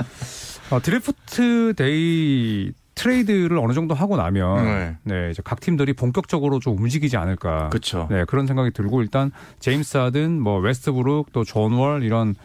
어, 0.72 0.82
draft 0.82 1.74
day 1.76 2.72
trade를 2.96 3.58
어느 3.58 3.74
정도 3.74 3.96
하고 3.96 4.18
나면 4.18 4.66
네. 4.66 4.98
네, 5.04 5.30
이제 5.32 5.42
각 5.44 5.60
팀들이 5.60 5.94
본격적으로 5.94 6.60
좀 6.60 6.78
움직이지 6.78 7.18
않을까. 7.18 7.70
그렇죠. 7.70 8.08
네, 8.12 8.26
그런 8.26 8.48
생각이 8.48 8.72
들고 8.72 9.02
일단 9.02 9.32
제임스 9.60 9.98
하든, 9.98 10.40
뭐 10.40 10.60
웨스트브룩, 10.60 11.32
또 11.32 11.44
존 11.44 11.69
월 11.69 12.04
이런 12.04 12.36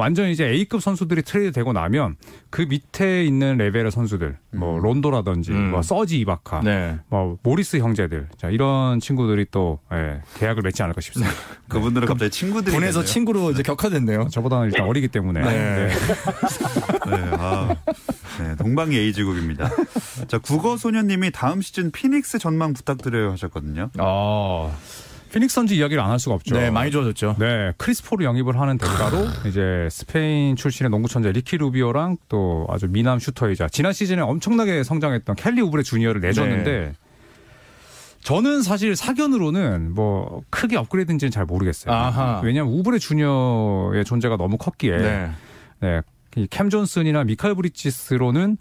완전 0.00 0.30
이제 0.30 0.46
A급 0.46 0.82
선수들이 0.82 1.22
트레이드 1.22 1.52
되고 1.52 1.74
나면 1.74 2.16
그 2.48 2.62
밑에 2.62 3.22
있는 3.22 3.58
레벨의 3.58 3.90
선수들, 3.90 4.38
뭐 4.52 4.78
론도라든지, 4.78 5.52
음. 5.52 5.72
뭐 5.72 5.82
서지 5.82 6.18
이바카, 6.20 6.62
네. 6.62 6.98
뭐 7.08 7.36
모리스 7.42 7.76
형제들, 7.76 8.28
자 8.38 8.48
이런 8.48 8.98
친구들이 8.98 9.46
또 9.50 9.78
예, 9.92 10.22
계약을 10.38 10.62
맺지 10.62 10.82
않을까 10.82 11.02
싶습니다. 11.02 11.32
그분들은 11.68 12.08
갑자기 12.08 12.30
친구들이 12.30 12.74
됐네요. 12.74 13.04
친구로 13.04 13.50
이제 13.50 13.62
격하됐네요. 13.62 14.28
저보다는 14.30 14.68
일단 14.68 14.86
어리기 14.86 15.08
때문에. 15.08 15.40
네. 15.42 15.50
네. 15.50 15.88
네, 17.06 17.30
아, 17.38 17.76
네, 18.40 18.56
동방예의지국입니다. 18.56 19.68
자, 20.28 20.38
국어소년님이 20.38 21.30
다음 21.30 21.60
시즌 21.60 21.90
피닉스 21.90 22.38
전망 22.38 22.72
부탁드려요 22.72 23.32
하셨거든요. 23.32 23.90
아, 23.98 24.70
피닉스 25.32 25.54
선즈 25.54 25.76
이야기를 25.76 26.02
안 26.02 26.10
할 26.10 26.18
수가 26.18 26.34
없죠. 26.34 26.56
네 26.56 26.70
많이 26.70 26.90
좋아졌죠. 26.90 27.36
네, 27.38 27.72
크리스 27.76 28.03
폴을 28.03 28.24
영입을 28.26 28.58
하는 28.60 28.78
대가로 28.78 29.26
이제 29.46 29.88
스페인 29.90 30.56
출신의 30.56 30.90
농구 30.90 31.08
천재 31.08 31.30
리키 31.32 31.56
루비오랑 31.56 32.16
또 32.28 32.66
아주 32.70 32.86
미남 32.88 33.18
슈터이자 33.18 33.68
지난 33.68 33.92
시즌에 33.92 34.20
엄청나게 34.20 34.82
성장했던 34.82 35.36
켈리 35.36 35.60
우브레 35.60 35.82
주니어를 35.82 36.20
내줬는데 36.20 36.70
네. 36.70 36.92
저는 38.22 38.62
사실 38.62 38.96
사견으로는 38.96 39.94
뭐 39.94 40.42
크게 40.50 40.76
업그레이드인지는 40.76 41.30
잘 41.30 41.46
모르겠어요. 41.46 41.94
아하. 41.94 42.40
왜냐하면 42.44 42.74
우브레 42.74 42.98
주니어의 42.98 44.04
존재가 44.04 44.36
너무 44.36 44.58
컸기에 44.58 44.96
네. 44.98 45.30
네, 45.80 46.00
이 46.36 46.42
캠 46.42 46.68
존슨이나 46.68 47.24
미칼 47.24 47.54
브리지스로는 47.54 48.58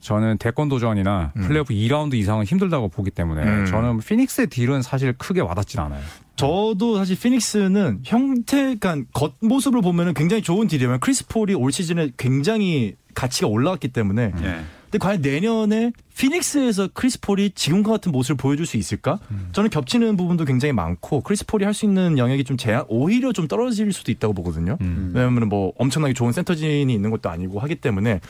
저는 0.00 0.38
대권 0.38 0.68
도전이나 0.68 1.32
음. 1.36 1.42
플레이오프 1.42 1.74
2라운드 1.74 2.14
이상은 2.14 2.44
힘들다고 2.44 2.88
보기 2.88 3.10
때문에 3.10 3.42
음. 3.42 3.66
저는 3.66 3.98
피닉스의 3.98 4.46
deal은 4.48 4.82
사실 4.82 5.12
크게 5.12 5.40
와닿진 5.40 5.80
않아요. 5.80 6.00
저도 6.36 6.96
사실 6.98 7.18
피닉스는 7.18 8.00
형태, 8.04 8.76
그러니까 8.76 8.96
겉모습을 9.12 9.82
보면은 9.82 10.14
굉장히 10.14 10.42
좋은 10.42 10.68
deal이에요. 10.68 10.98
크리스 11.00 11.26
폴이 11.26 11.54
올 11.54 11.72
시즌에 11.72 12.10
굉장히 12.16 12.94
가치가 13.14 13.48
올라왔기 13.48 13.88
때문에. 13.88 14.32
예. 14.42 14.60
근데 14.84 14.98
과연 14.98 15.20
내년에 15.20 15.92
피닉스에서 16.16 16.90
크리스 16.94 17.20
폴이 17.20 17.50
지금과 17.50 17.90
같은 17.90 18.10
모습을 18.12 18.36
보여줄 18.36 18.64
수 18.64 18.76
있을까? 18.78 19.18
저는 19.52 19.68
겹치는 19.68 20.16
부분도 20.16 20.44
굉장히 20.46 20.72
많고 20.72 21.20
크리스 21.22 21.44
폴이 21.44 21.64
할 21.64 21.74
수 21.74 21.84
있는 21.84 22.16
영역이 22.16 22.44
좀 22.44 22.56
제한, 22.56 22.84
오히려 22.88 23.32
좀 23.32 23.48
떨어질 23.48 23.92
수도 23.92 24.12
있다고 24.12 24.32
보거든요. 24.32 24.78
음. 24.80 25.10
왜냐하면 25.14 25.48
뭐 25.48 25.72
엄청나게 25.76 26.14
좋은 26.14 26.32
센터진이 26.32 26.90
있는 26.94 27.10
것도 27.10 27.28
아니고 27.28 27.58
하기 27.60 27.74
때문에 27.74 28.20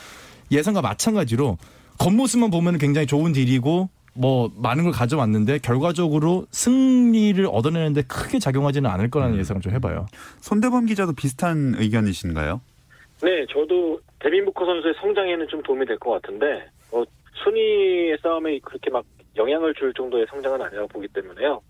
예상과 0.51 0.81
마찬가지로 0.81 1.57
겉모습만 1.99 2.49
보면 2.49 2.77
굉장히 2.77 3.07
좋은 3.07 3.33
deal이고 3.33 3.89
뭐 4.15 4.51
많은 4.57 4.83
걸 4.83 4.91
가져왔는데 4.91 5.59
결과적으로 5.59 6.45
승리를 6.51 7.45
얻어내는데 7.45 8.03
크게 8.03 8.39
작용하지는 8.39 8.89
않을 8.89 9.09
거라는 9.09 9.37
예상을 9.37 9.61
좀 9.61 9.73
해봐요. 9.73 10.07
손대범 10.41 10.87
기자도 10.87 11.13
비슷한 11.13 11.75
의견이신가요? 11.77 12.61
네, 13.21 13.45
저도 13.49 13.99
데빈 14.19 14.45
부커 14.45 14.65
선수의 14.65 14.93
성장에는 15.01 15.47
좀 15.49 15.61
도움이 15.63 15.85
될 15.85 15.97
것 15.99 16.11
같은데 16.11 16.65
어, 16.91 17.03
순위의 17.43 18.17
싸움에 18.23 18.59
그렇게 18.59 18.89
막 18.89 19.05
영향을 19.35 19.73
줄 19.75 19.93
정도의 19.93 20.25
성장은 20.29 20.61
아니라고 20.61 20.87
보기 20.87 21.07
때문에요. 21.09 21.61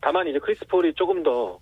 다만 0.00 0.26
이제 0.28 0.38
크리스 0.38 0.66
폴이 0.66 0.94
조금 0.94 1.22
더 1.22 1.58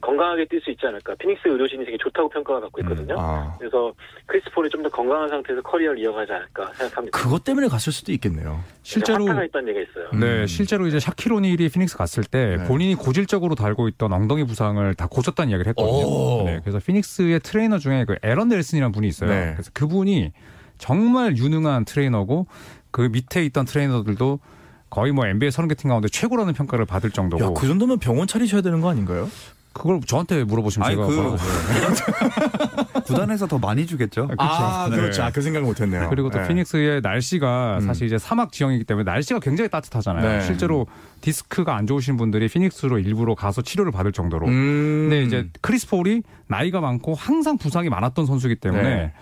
건강하게 0.00 0.46
뛸 0.46 0.62
수 0.64 0.70
있지 0.70 0.86
않을까. 0.86 1.14
피닉스 1.16 1.46
의료진이 1.48 1.84
되게 1.84 1.96
좋다고 1.98 2.28
평가가 2.30 2.60
받고 2.60 2.80
있거든요. 2.82 3.16
아. 3.18 3.54
그래서 3.58 3.92
크리스 4.26 4.50
폴이 4.54 4.68
좀 4.70 4.80
더 4.82 4.88
건강한 4.88 5.28
상태에서 5.28 5.60
커리어를 5.60 5.98
이어가지 5.98 6.32
않을까 6.32 6.72
생각합니다. 6.72 7.18
그것 7.18 7.44
때문에 7.44 7.68
갔을 7.68 7.92
수도 7.92 8.12
있겠네요. 8.12 8.64
실제로 8.82 9.26
화타가 9.26 9.44
있다는 9.44 9.68
얘기가 9.68 9.90
있어요. 9.90 10.10
네, 10.18 10.40
음. 10.42 10.46
실제로 10.46 10.86
이제 10.86 10.98
샤킬 10.98 11.36
오닐이 11.36 11.68
피닉스 11.68 11.98
갔을 11.98 12.24
때 12.24 12.56
네. 12.56 12.64
본인이 12.64 12.94
고질적으로 12.94 13.54
달고 13.54 13.88
있던 13.88 14.10
엉덩이 14.12 14.44
부상을 14.44 14.94
다 14.94 15.06
고쳤다는 15.06 15.50
이야기를 15.50 15.74
오. 15.76 15.84
했거든요. 15.84 16.44
네, 16.50 16.60
그래서 16.64 16.78
피닉스의 16.78 17.40
트레이너 17.40 17.76
중에 17.78 18.06
그 18.06 18.16
에런 18.22 18.48
넬슨이라는 18.48 18.90
분이 18.92 19.06
있어요. 19.08 19.28
네. 19.28 19.52
그래서 19.52 19.70
그분이 19.74 20.32
정말 20.78 21.36
유능한 21.36 21.84
트레이너고 21.84 22.46
그 22.90 23.02
밑에 23.12 23.44
있던 23.44 23.66
트레이너들도 23.66 24.40
거의 24.88 25.12
뭐 25.12 25.26
NBA 25.26 25.50
30개 25.50 25.76
팀 25.76 25.90
가운데 25.90 26.08
최고라는 26.08 26.54
평가를 26.54 26.86
받을 26.86 27.10
정도고 27.10 27.44
야, 27.44 27.50
그 27.54 27.66
정도면 27.68 27.98
병원 27.98 28.26
차리셔야 28.26 28.62
되는 28.62 28.80
거 28.80 28.88
아닌가요? 28.88 29.28
그걸 29.80 29.98
저한테 30.06 30.44
물어보시면 30.44 30.86
아니, 30.86 30.94
제가 30.96 31.06
그- 31.08 31.14
뭐라고 31.14 31.36
구단에서 33.04 33.46
더 33.48 33.58
많이 33.58 33.86
주겠죠. 33.86 34.28
아, 34.36 34.88
네. 34.90 34.96
그렇죠. 34.96 35.22
아, 35.22 35.30
그 35.30 35.40
생각 35.40 35.62
못 35.62 35.80
했네요. 35.80 36.08
그리고 36.10 36.28
또 36.28 36.38
피닉스의 36.46 37.00
날씨가 37.00 37.78
음. 37.78 37.86
사실 37.86 38.06
이제 38.06 38.18
사막 38.18 38.52
지형이기 38.52 38.84
때문에 38.84 39.10
날씨가 39.10 39.40
굉장히 39.40 39.70
따뜻하잖아요. 39.70 40.28
네. 40.38 40.40
실제로 40.42 40.86
디스크가 41.22 41.74
안 41.74 41.86
좋으신 41.86 42.18
분들이 42.18 42.46
피닉스로 42.48 42.98
일부러 42.98 43.34
가서 43.34 43.62
치료를 43.62 43.90
받을 43.90 44.12
정도로. 44.12 44.46
음. 44.48 45.08
근데 45.08 45.22
이제 45.22 45.48
크리스 45.62 45.88
폴이 45.88 46.22
나이가 46.46 46.80
많고 46.82 47.14
항상 47.14 47.56
부상이 47.56 47.88
많았던 47.88 48.26
선수이기 48.26 48.56
때문에 48.56 48.82
네. 48.82 49.12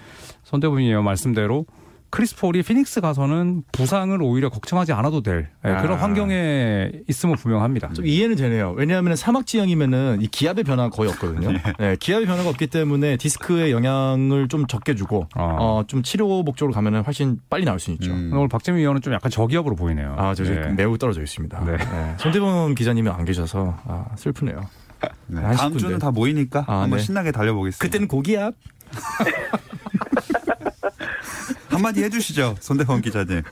손대범 0.42 0.73
위원 0.73 0.92
말씀대로 0.94 1.66
크리스 2.10 2.36
폴이 2.36 2.62
피닉스 2.62 3.00
가서는 3.00 3.64
부상을 3.72 4.20
오히려 4.22 4.48
걱정하지 4.48 4.92
않아도 4.92 5.22
될 5.22 5.48
네, 5.62 5.76
그런 5.82 5.92
아. 5.98 6.02
환경에 6.02 6.90
있음은 7.08 7.36
분명합니다. 7.36 7.92
좀 7.92 8.06
이해는 8.06 8.36
되네요. 8.36 8.72
왜냐하면 8.76 9.16
사막 9.16 9.46
지형이면은 9.46 10.18
이 10.22 10.26
기압의 10.28 10.64
변화가 10.64 10.90
거의 10.90 11.10
없거든요. 11.10 11.52
네, 11.78 11.96
기압의 12.00 12.26
변화가 12.26 12.48
없기 12.48 12.68
때문에 12.68 13.16
디스크의 13.18 13.72
영향을 13.72 14.48
좀 14.48 14.66
적게 14.66 14.94
주고 14.94 15.28
어. 15.36 15.56
어, 15.60 15.84
좀 15.86 16.02
치료 16.02 16.42
목적으로 16.42 16.72
가면은 16.72 17.02
훨씬 17.02 17.40
빨리 17.50 17.64
나을 17.64 17.78
수 17.78 17.90
있죠. 17.92 18.10
음. 18.10 18.30
오늘 18.32 18.48
박재민 18.48 18.80
위원은 18.80 19.00
좀 19.02 19.12
약간 19.12 19.30
저기압으로 19.30 19.76
보이네요. 19.76 20.14
아, 20.16 20.34
저 20.34 20.44
네. 20.44 20.72
매우 20.72 20.96
떨어져 20.96 21.22
있습니다. 21.22 21.64
네. 21.64 21.76
네. 21.76 22.14
손대범 22.18 22.74
기자님이 22.74 23.10
안 23.10 23.24
계셔서 23.24 23.76
아, 23.84 24.06
슬프네요. 24.16 24.60
네, 25.26 25.40
한 25.40 25.56
다음 25.56 25.72
10분 25.74 25.78
주는 25.78 25.92
돼. 25.94 25.98
다 25.98 26.10
모이니까 26.10 26.64
아, 26.66 26.82
한번 26.82 26.98
네. 26.98 27.04
신나게 27.04 27.32
달려보겠습니다. 27.32 27.82
그때는 27.84 28.08
고기압. 28.08 28.54
한마디 31.78 32.04
해주시죠, 32.04 32.56
손대범 32.60 33.00
기자님. 33.00 33.42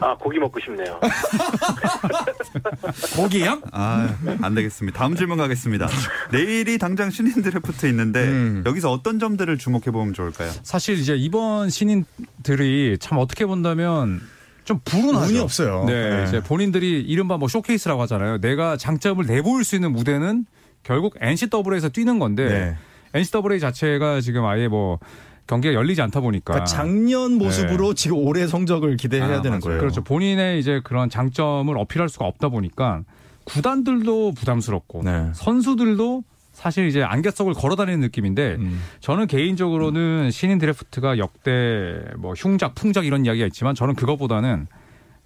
아 0.00 0.16
고기 0.16 0.38
먹고 0.38 0.58
싶네요. 0.60 0.98
고기압? 3.16 3.60
아, 3.72 4.14
안 4.42 4.54
되겠습니다. 4.54 4.98
다음 4.98 5.14
질문 5.14 5.38
가겠습니다. 5.38 5.88
내일이 6.32 6.78
당장 6.78 7.10
신인 7.10 7.42
드래프트 7.42 7.86
있는데 7.86 8.24
음. 8.24 8.62
여기서 8.66 8.90
어떤 8.90 9.18
점들을 9.18 9.56
주목해 9.58 9.90
보면 9.92 10.14
좋을까요? 10.14 10.50
사실 10.62 10.98
이제 10.98 11.14
이번 11.14 11.70
신인들이 11.70 12.98
참 13.00 13.18
어떻게 13.18 13.46
본다면 13.46 14.20
좀 14.64 14.80
불운하죠. 14.84 15.30
운이 15.30 15.38
없어요. 15.38 15.84
네, 15.86 16.16
네. 16.16 16.24
이제 16.26 16.42
본인들이 16.42 17.02
이른바 17.02 17.36
뭐 17.36 17.48
쇼케이스라고 17.48 18.02
하잖아요. 18.02 18.40
내가 18.40 18.76
장점을 18.76 19.24
내보일 19.24 19.64
수 19.64 19.76
있는 19.76 19.92
무대는 19.92 20.44
결국 20.82 21.16
NCAA에서 21.20 21.90
뛰는 21.90 22.18
건데 22.18 22.48
네. 22.48 22.76
NCAA 23.14 23.60
자체가 23.60 24.20
지금 24.20 24.44
아예 24.44 24.66
뭐 24.66 24.98
경기가 25.46 25.74
열리지 25.74 26.02
않다 26.02 26.20
보니까 26.20 26.52
그러니까 26.52 26.64
작년 26.64 27.32
모습으로 27.34 27.94
지금 27.94 28.18
올해 28.18 28.46
성적을 28.46 28.96
기대해야 28.96 29.38
아, 29.38 29.42
되는 29.42 29.50
맞아요. 29.50 29.60
거예요. 29.60 29.78
그렇죠. 29.80 30.02
본인의 30.02 30.58
이제 30.58 30.80
그런 30.84 31.08
장점을 31.08 31.76
어필할 31.76 32.08
수가 32.08 32.24
없다 32.26 32.48
보니까 32.48 33.02
구단들도 33.44 34.32
부담스럽고 34.32 35.02
네. 35.04 35.30
선수들도 35.34 36.24
사실 36.52 36.86
이제 36.88 37.02
안갯 37.02 37.36
속을 37.36 37.52
걸어다니는 37.52 38.00
느낌인데 38.00 38.56
음. 38.58 38.80
저는 39.00 39.26
개인적으로는 39.26 40.30
신인 40.30 40.58
드래프트가 40.58 41.18
역대 41.18 42.00
뭐 42.16 42.32
흉작, 42.32 42.74
풍작 42.74 43.04
이런 43.04 43.26
이야기가 43.26 43.46
있지만 43.46 43.74
저는 43.74 43.94
그것보다는 43.94 44.66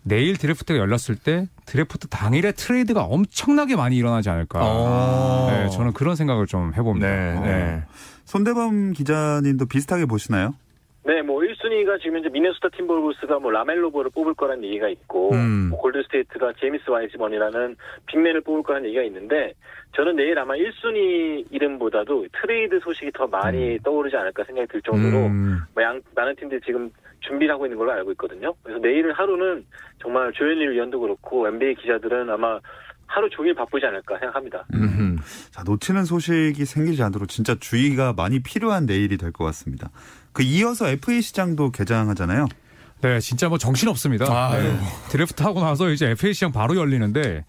내일 0.02 0.36
드래프트가 0.36 0.78
열렸을 0.78 1.14
때 1.14 1.46
드래프트 1.66 2.08
당일에 2.08 2.52
트레이드가 2.52 3.04
엄청나게 3.04 3.76
많이 3.76 3.96
일어나지 3.96 4.28
않을까. 4.30 4.58
어. 4.62 5.48
네, 5.50 5.68
저는 5.68 5.92
그런 5.92 6.16
생각을 6.16 6.46
좀 6.46 6.74
해봅니다. 6.74 7.06
네, 7.06 7.36
어. 7.36 7.40
네. 7.42 7.82
손대범 8.30 8.92
기자님도 8.92 9.66
비슷하게 9.66 10.06
보시나요? 10.06 10.54
네, 11.04 11.20
뭐 11.20 11.40
1순위가 11.40 12.00
지금 12.00 12.18
이제 12.18 12.28
미네소타 12.28 12.68
팀버울브스가 12.76 13.40
뭐 13.40 13.50
라멜로 13.50 13.83
볼을 13.83 14.12
뽑을 14.14 14.34
거라는 14.34 14.62
얘기가 14.62 14.88
있고 14.90 15.32
음. 15.32 15.70
뭐 15.70 15.80
골드스테이트가 15.80 16.52
제임스 16.60 16.90
와이즈먼이라는 16.90 17.76
빅맨을 18.06 18.42
뽑을 18.42 18.62
거라는 18.62 18.86
얘기가 18.86 19.02
있는데 19.04 19.54
저는 19.96 20.14
내일 20.14 20.38
아마 20.38 20.54
1순위 20.54 21.46
이름보다도 21.50 22.26
트레이드 22.40 22.78
소식이 22.78 23.10
더 23.12 23.26
많이 23.26 23.78
떠오르지 23.82 24.14
않을까 24.16 24.44
생각이 24.44 24.68
들 24.68 24.80
정도로 24.82 25.26
음. 25.26 25.58
뭐 25.74 25.82
양, 25.82 26.00
많은 26.14 26.36
팀들이 26.36 26.60
지금 26.64 26.88
준비를 27.20 27.52
하고 27.52 27.66
있는 27.66 27.78
걸로 27.78 27.90
알고 27.90 28.12
있거든요. 28.12 28.54
그래서 28.62 28.80
내일 28.80 29.10
하루는 29.10 29.64
정말 30.00 30.32
조현일 30.32 30.70
위원도 30.70 31.00
그렇고 31.00 31.48
NBA 31.48 31.74
기자들은 31.74 32.30
아마 32.30 32.60
하루 33.06 33.28
종일 33.30 33.54
바쁘지 33.54 33.86
않을까 33.86 34.18
생각합니다. 34.18 34.64
음. 34.74 35.09
자, 35.52 35.62
놓치는 35.64 36.04
소식이 36.04 36.64
생기지 36.64 37.02
않도록 37.02 37.28
진짜 37.28 37.56
주의가 37.58 38.12
많이 38.12 38.40
필요한 38.40 38.86
내일이 38.86 39.16
될 39.16 39.30
것 39.32 39.44
같습니다. 39.44 39.90
그 40.32 40.42
이어서 40.42 40.88
FA 40.88 41.22
시장도 41.22 41.70
개장하잖아요. 41.70 42.46
네, 43.02 43.20
진짜 43.20 43.48
뭐 43.48 43.58
정신 43.58 43.88
없습니다. 43.88 44.26
아유. 44.52 44.62
네. 44.62 44.78
드래프트 45.08 45.42
하고 45.42 45.60
나서 45.60 45.88
이제 45.90 46.10
FA 46.10 46.34
시장 46.34 46.52
바로 46.52 46.76
열리는데 46.76 47.44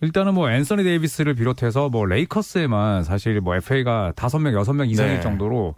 일단은 0.00 0.34
뭐 0.34 0.50
앤서니 0.50 0.82
데이비스를 0.84 1.34
비롯해서 1.34 1.88
뭐 1.88 2.04
레이커스에만 2.06 3.04
사실 3.04 3.40
뭐 3.40 3.54
FA가 3.56 4.12
다섯 4.16 4.38
명 4.38 4.52
여섯 4.54 4.72
명 4.72 4.88
이상일 4.88 5.14
네. 5.14 5.20
정도로 5.20 5.74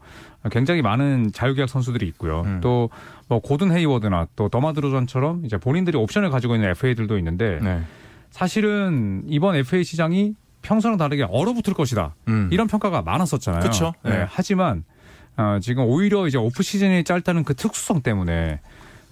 굉장히 0.51 0.83
많은 0.83 1.31
자유계약 1.33 1.69
선수들이 1.69 2.07
있고요. 2.09 2.43
음. 2.45 2.61
또뭐 2.61 3.41
고든 3.43 3.71
헤이워드나 3.73 4.27
또 4.37 4.49
더마 4.49 4.73
드로잔처럼 4.73 5.45
이제 5.45 5.57
본인들이 5.57 5.97
옵션을 5.97 6.31
가지고 6.31 6.55
있는 6.55 6.71
FA들도 6.71 7.17
있는데 7.19 7.59
네. 7.63 7.83
사실은 8.31 9.23
이번 9.29 9.57
FA 9.57 9.85
시장이 9.85 10.35
평소랑 10.65 10.97
다르게 10.97 11.25
얼어붙을 11.25 11.75
것이다. 11.75 12.15
음. 12.29 12.49
이런 12.51 12.67
평가가 12.67 13.03
많았었잖아요. 13.03 13.63
그쵸. 13.63 13.93
네. 14.03 14.11
네. 14.11 14.27
하지만 14.29 14.85
어, 15.37 15.59
지금 15.61 15.85
오히려 15.85 16.27
이제 16.27 16.39
오프 16.39 16.63
시즌이 16.63 17.05
짧다는 17.05 17.45
그 17.45 17.55
특수성 17.55 18.03
때문에 18.03 18.61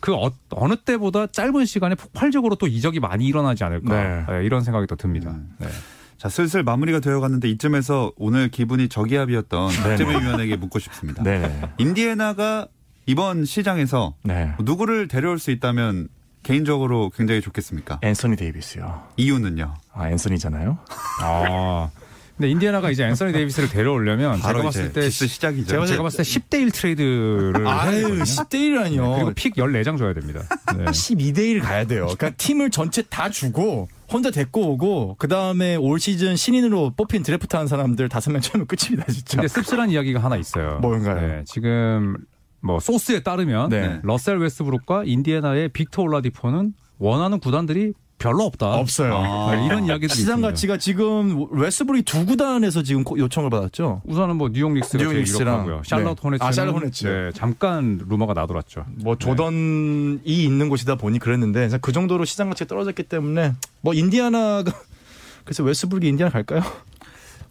그 0.01 0.15
어, 0.15 0.33
느 0.69 0.77
때보다 0.77 1.29
짧은 1.29 1.65
시간에 1.67 1.95
폭발적으로 1.95 2.57
또 2.57 2.67
이적이 2.67 3.01
많이 3.01 3.27
일어나지 3.27 3.63
않을까 3.63 4.03
네. 4.03 4.25
네, 4.29 4.45
이런 4.45 4.63
생각이 4.63 4.87
또 4.89 4.97
듭니다. 4.97 5.31
음. 5.31 5.55
네. 5.59 5.69
자, 6.17 6.29
슬슬 6.29 6.63
마무리가 6.63 7.01
되어 7.01 7.21
갔는데 7.21 7.49
이쯤에서 7.51 8.13
오늘 8.17 8.49
기분이 8.49 8.89
저기압이었던 8.89 9.71
박재민 9.83 10.23
위원에게 10.23 10.57
묻고 10.57 10.79
싶습니다. 10.79 11.23
네. 11.23 11.61
인디애나가 11.79 12.69
이번 13.07 13.45
시장에서 13.45 14.15
네. 14.23 14.53
누구를 14.61 15.09
데려올 15.09 15.39
수 15.39 15.51
있다면 15.51 16.09
개인적으로 16.43 17.11
굉장히 17.11 17.41
좋겠습니까? 17.41 18.01
앤서니 18.03 18.37
데이비스요. 18.37 19.03
이유는요? 19.17 19.75
아, 19.93 20.11
앤서니잖아요. 20.11 20.79
아. 21.23 21.91
근데 22.37 22.51
인디애나가 22.51 22.91
이제 22.91 23.05
앤서니 23.05 23.33
데이비스를 23.33 23.69
데려오려면 23.69 24.37
제가 24.37 24.49
바로 24.49 24.63
봤을 24.63 24.93
때 24.93 25.11
시작이죠. 25.11 25.69
제가, 25.69 25.87
제가 25.87 26.03
봤을 26.03 26.19
때 26.19 26.23
10대 26.23 26.61
1 26.63 26.71
트레이드를 26.73 27.67
아유, 27.69 27.97
되거든요. 27.97 28.23
10대 28.25 28.55
1이라니요. 28.55 29.15
그리고 29.17 29.33
pick 29.35 29.55
14장 29.55 29.99
줘야 29.99 30.15
됩니다. 30.15 30.41
네. 30.77 30.85
12대 30.91 31.39
1 31.39 31.61
가야 31.61 31.85
돼요. 31.85 32.07
그러니까 32.07 32.31
팀을 32.31 32.71
전체 32.71 33.03
다 33.03 33.29
주고 33.29 33.89
혼자 34.11 34.31
데리고 34.31 34.73
오고 34.73 35.17
그 35.19 35.29
다음에 35.29 35.77
올 35.77 36.01
시즌 36.01 36.35
신인으로 36.35 36.95
뽑힌 36.97 37.23
드래프트한 37.23 37.67
사람들 37.69 38.09
다섯 38.09 38.31
명 38.31 38.41
채우면 38.41 38.67
끝입니다, 38.67 39.11
진짜. 39.13 39.37
근데 39.37 39.49
씁쓸한 39.49 39.91
이야기가 39.91 40.19
하나 40.19 40.37
있어요. 40.37 40.79
뭔가요? 40.81 41.21
네, 41.21 41.45
지금 41.47 42.17
뭐 42.63 42.79
소스에 42.81 43.21
따르면 43.21 43.69
네. 43.71 44.01
러셀 44.03 44.39
웨스브룩과 44.39 45.05
인디애나의 45.05 45.71
빅터 45.71 46.03
올라디포는 46.03 46.75
원하는 46.99 47.41
구단들이 47.41 47.93
별로 48.19 48.45
없다. 48.45 48.75
없어요. 48.75 49.17
아. 49.17 49.57
네, 49.57 49.67
이런 49.67 49.85
이야기들이 49.87 50.11
시장 50.17 50.35
있습니다. 50.37 50.49
가치가 50.49 50.77
지금 50.77 51.49
웨스브룩이 51.51 52.03
두 52.03 52.25
구단에서 52.25 52.85
지금 52.85 53.03
고- 53.03 53.19
요청을 53.19 53.51
받았죠. 53.51 54.03
우선은 54.05 54.37
뭐 54.37 54.49
뉴욕 54.53 54.71
닉스가 54.73 54.99
뉴욕 54.99 55.11
제일 55.11 55.19
닉스랑, 55.25 55.55
유력하고요. 55.67 55.83
샬럿 55.85 56.15
네. 56.17 56.21
호네츠. 56.23 56.45
아, 56.45 56.53
샬럿 56.53 56.73
호네츠. 56.77 57.07
네, 57.09 57.31
잠깐 57.35 58.01
루머가 58.09 58.33
나돌았죠. 58.35 58.85
뭐 59.03 59.17
조던이 59.19 60.21
있는 60.25 60.69
곳이다 60.69 60.95
보니 60.95 61.19
그랬는데 61.19 61.69
그 61.81 61.91
정도로 61.91 62.25
시장 62.25 62.49
가치가 62.49 62.69
떨어졌기 62.69 63.03
때문에 63.03 63.55
뭐 63.81 63.93
인디아나가 63.93 64.71
그래서 65.45 65.65
웨스브룩이 65.65 66.07
인디아나 66.11 66.31
갈까요? 66.31 66.63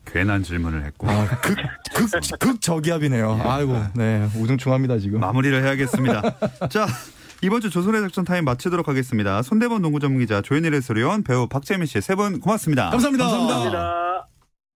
괜한 0.06 0.44
질문을 0.44 0.84
했고 0.86 1.10
아, 1.10 1.28
극, 1.42 1.56
극, 1.94 2.40
극 2.40 2.62
저기압이네요. 2.62 3.42
아이고, 3.44 3.82
네, 3.96 4.28
우중충합니다 4.38 4.98
지금. 5.00 5.20
마무리를 5.20 5.64
해야겠습니다. 5.64 6.22
자. 6.70 6.88
이번 7.44 7.60
주 7.60 7.72
조선의 7.72 8.02
작전 8.02 8.24
타임 8.24 8.46
마치도록 8.46 8.88
하겠습니다. 8.88 9.42
손대범 9.42 9.82
농구 9.82 10.00
전문기자 10.00 10.44
조현일 10.44 10.76
해설위원 10.76 11.24
배우 11.24 11.48
박재민 11.48 11.88
씨 11.88 11.98
세 11.98 12.16
분 12.16 12.40
고맙습니다. 12.40 12.92
감사합니다. 12.92 13.26
감사합니다. 13.28 14.31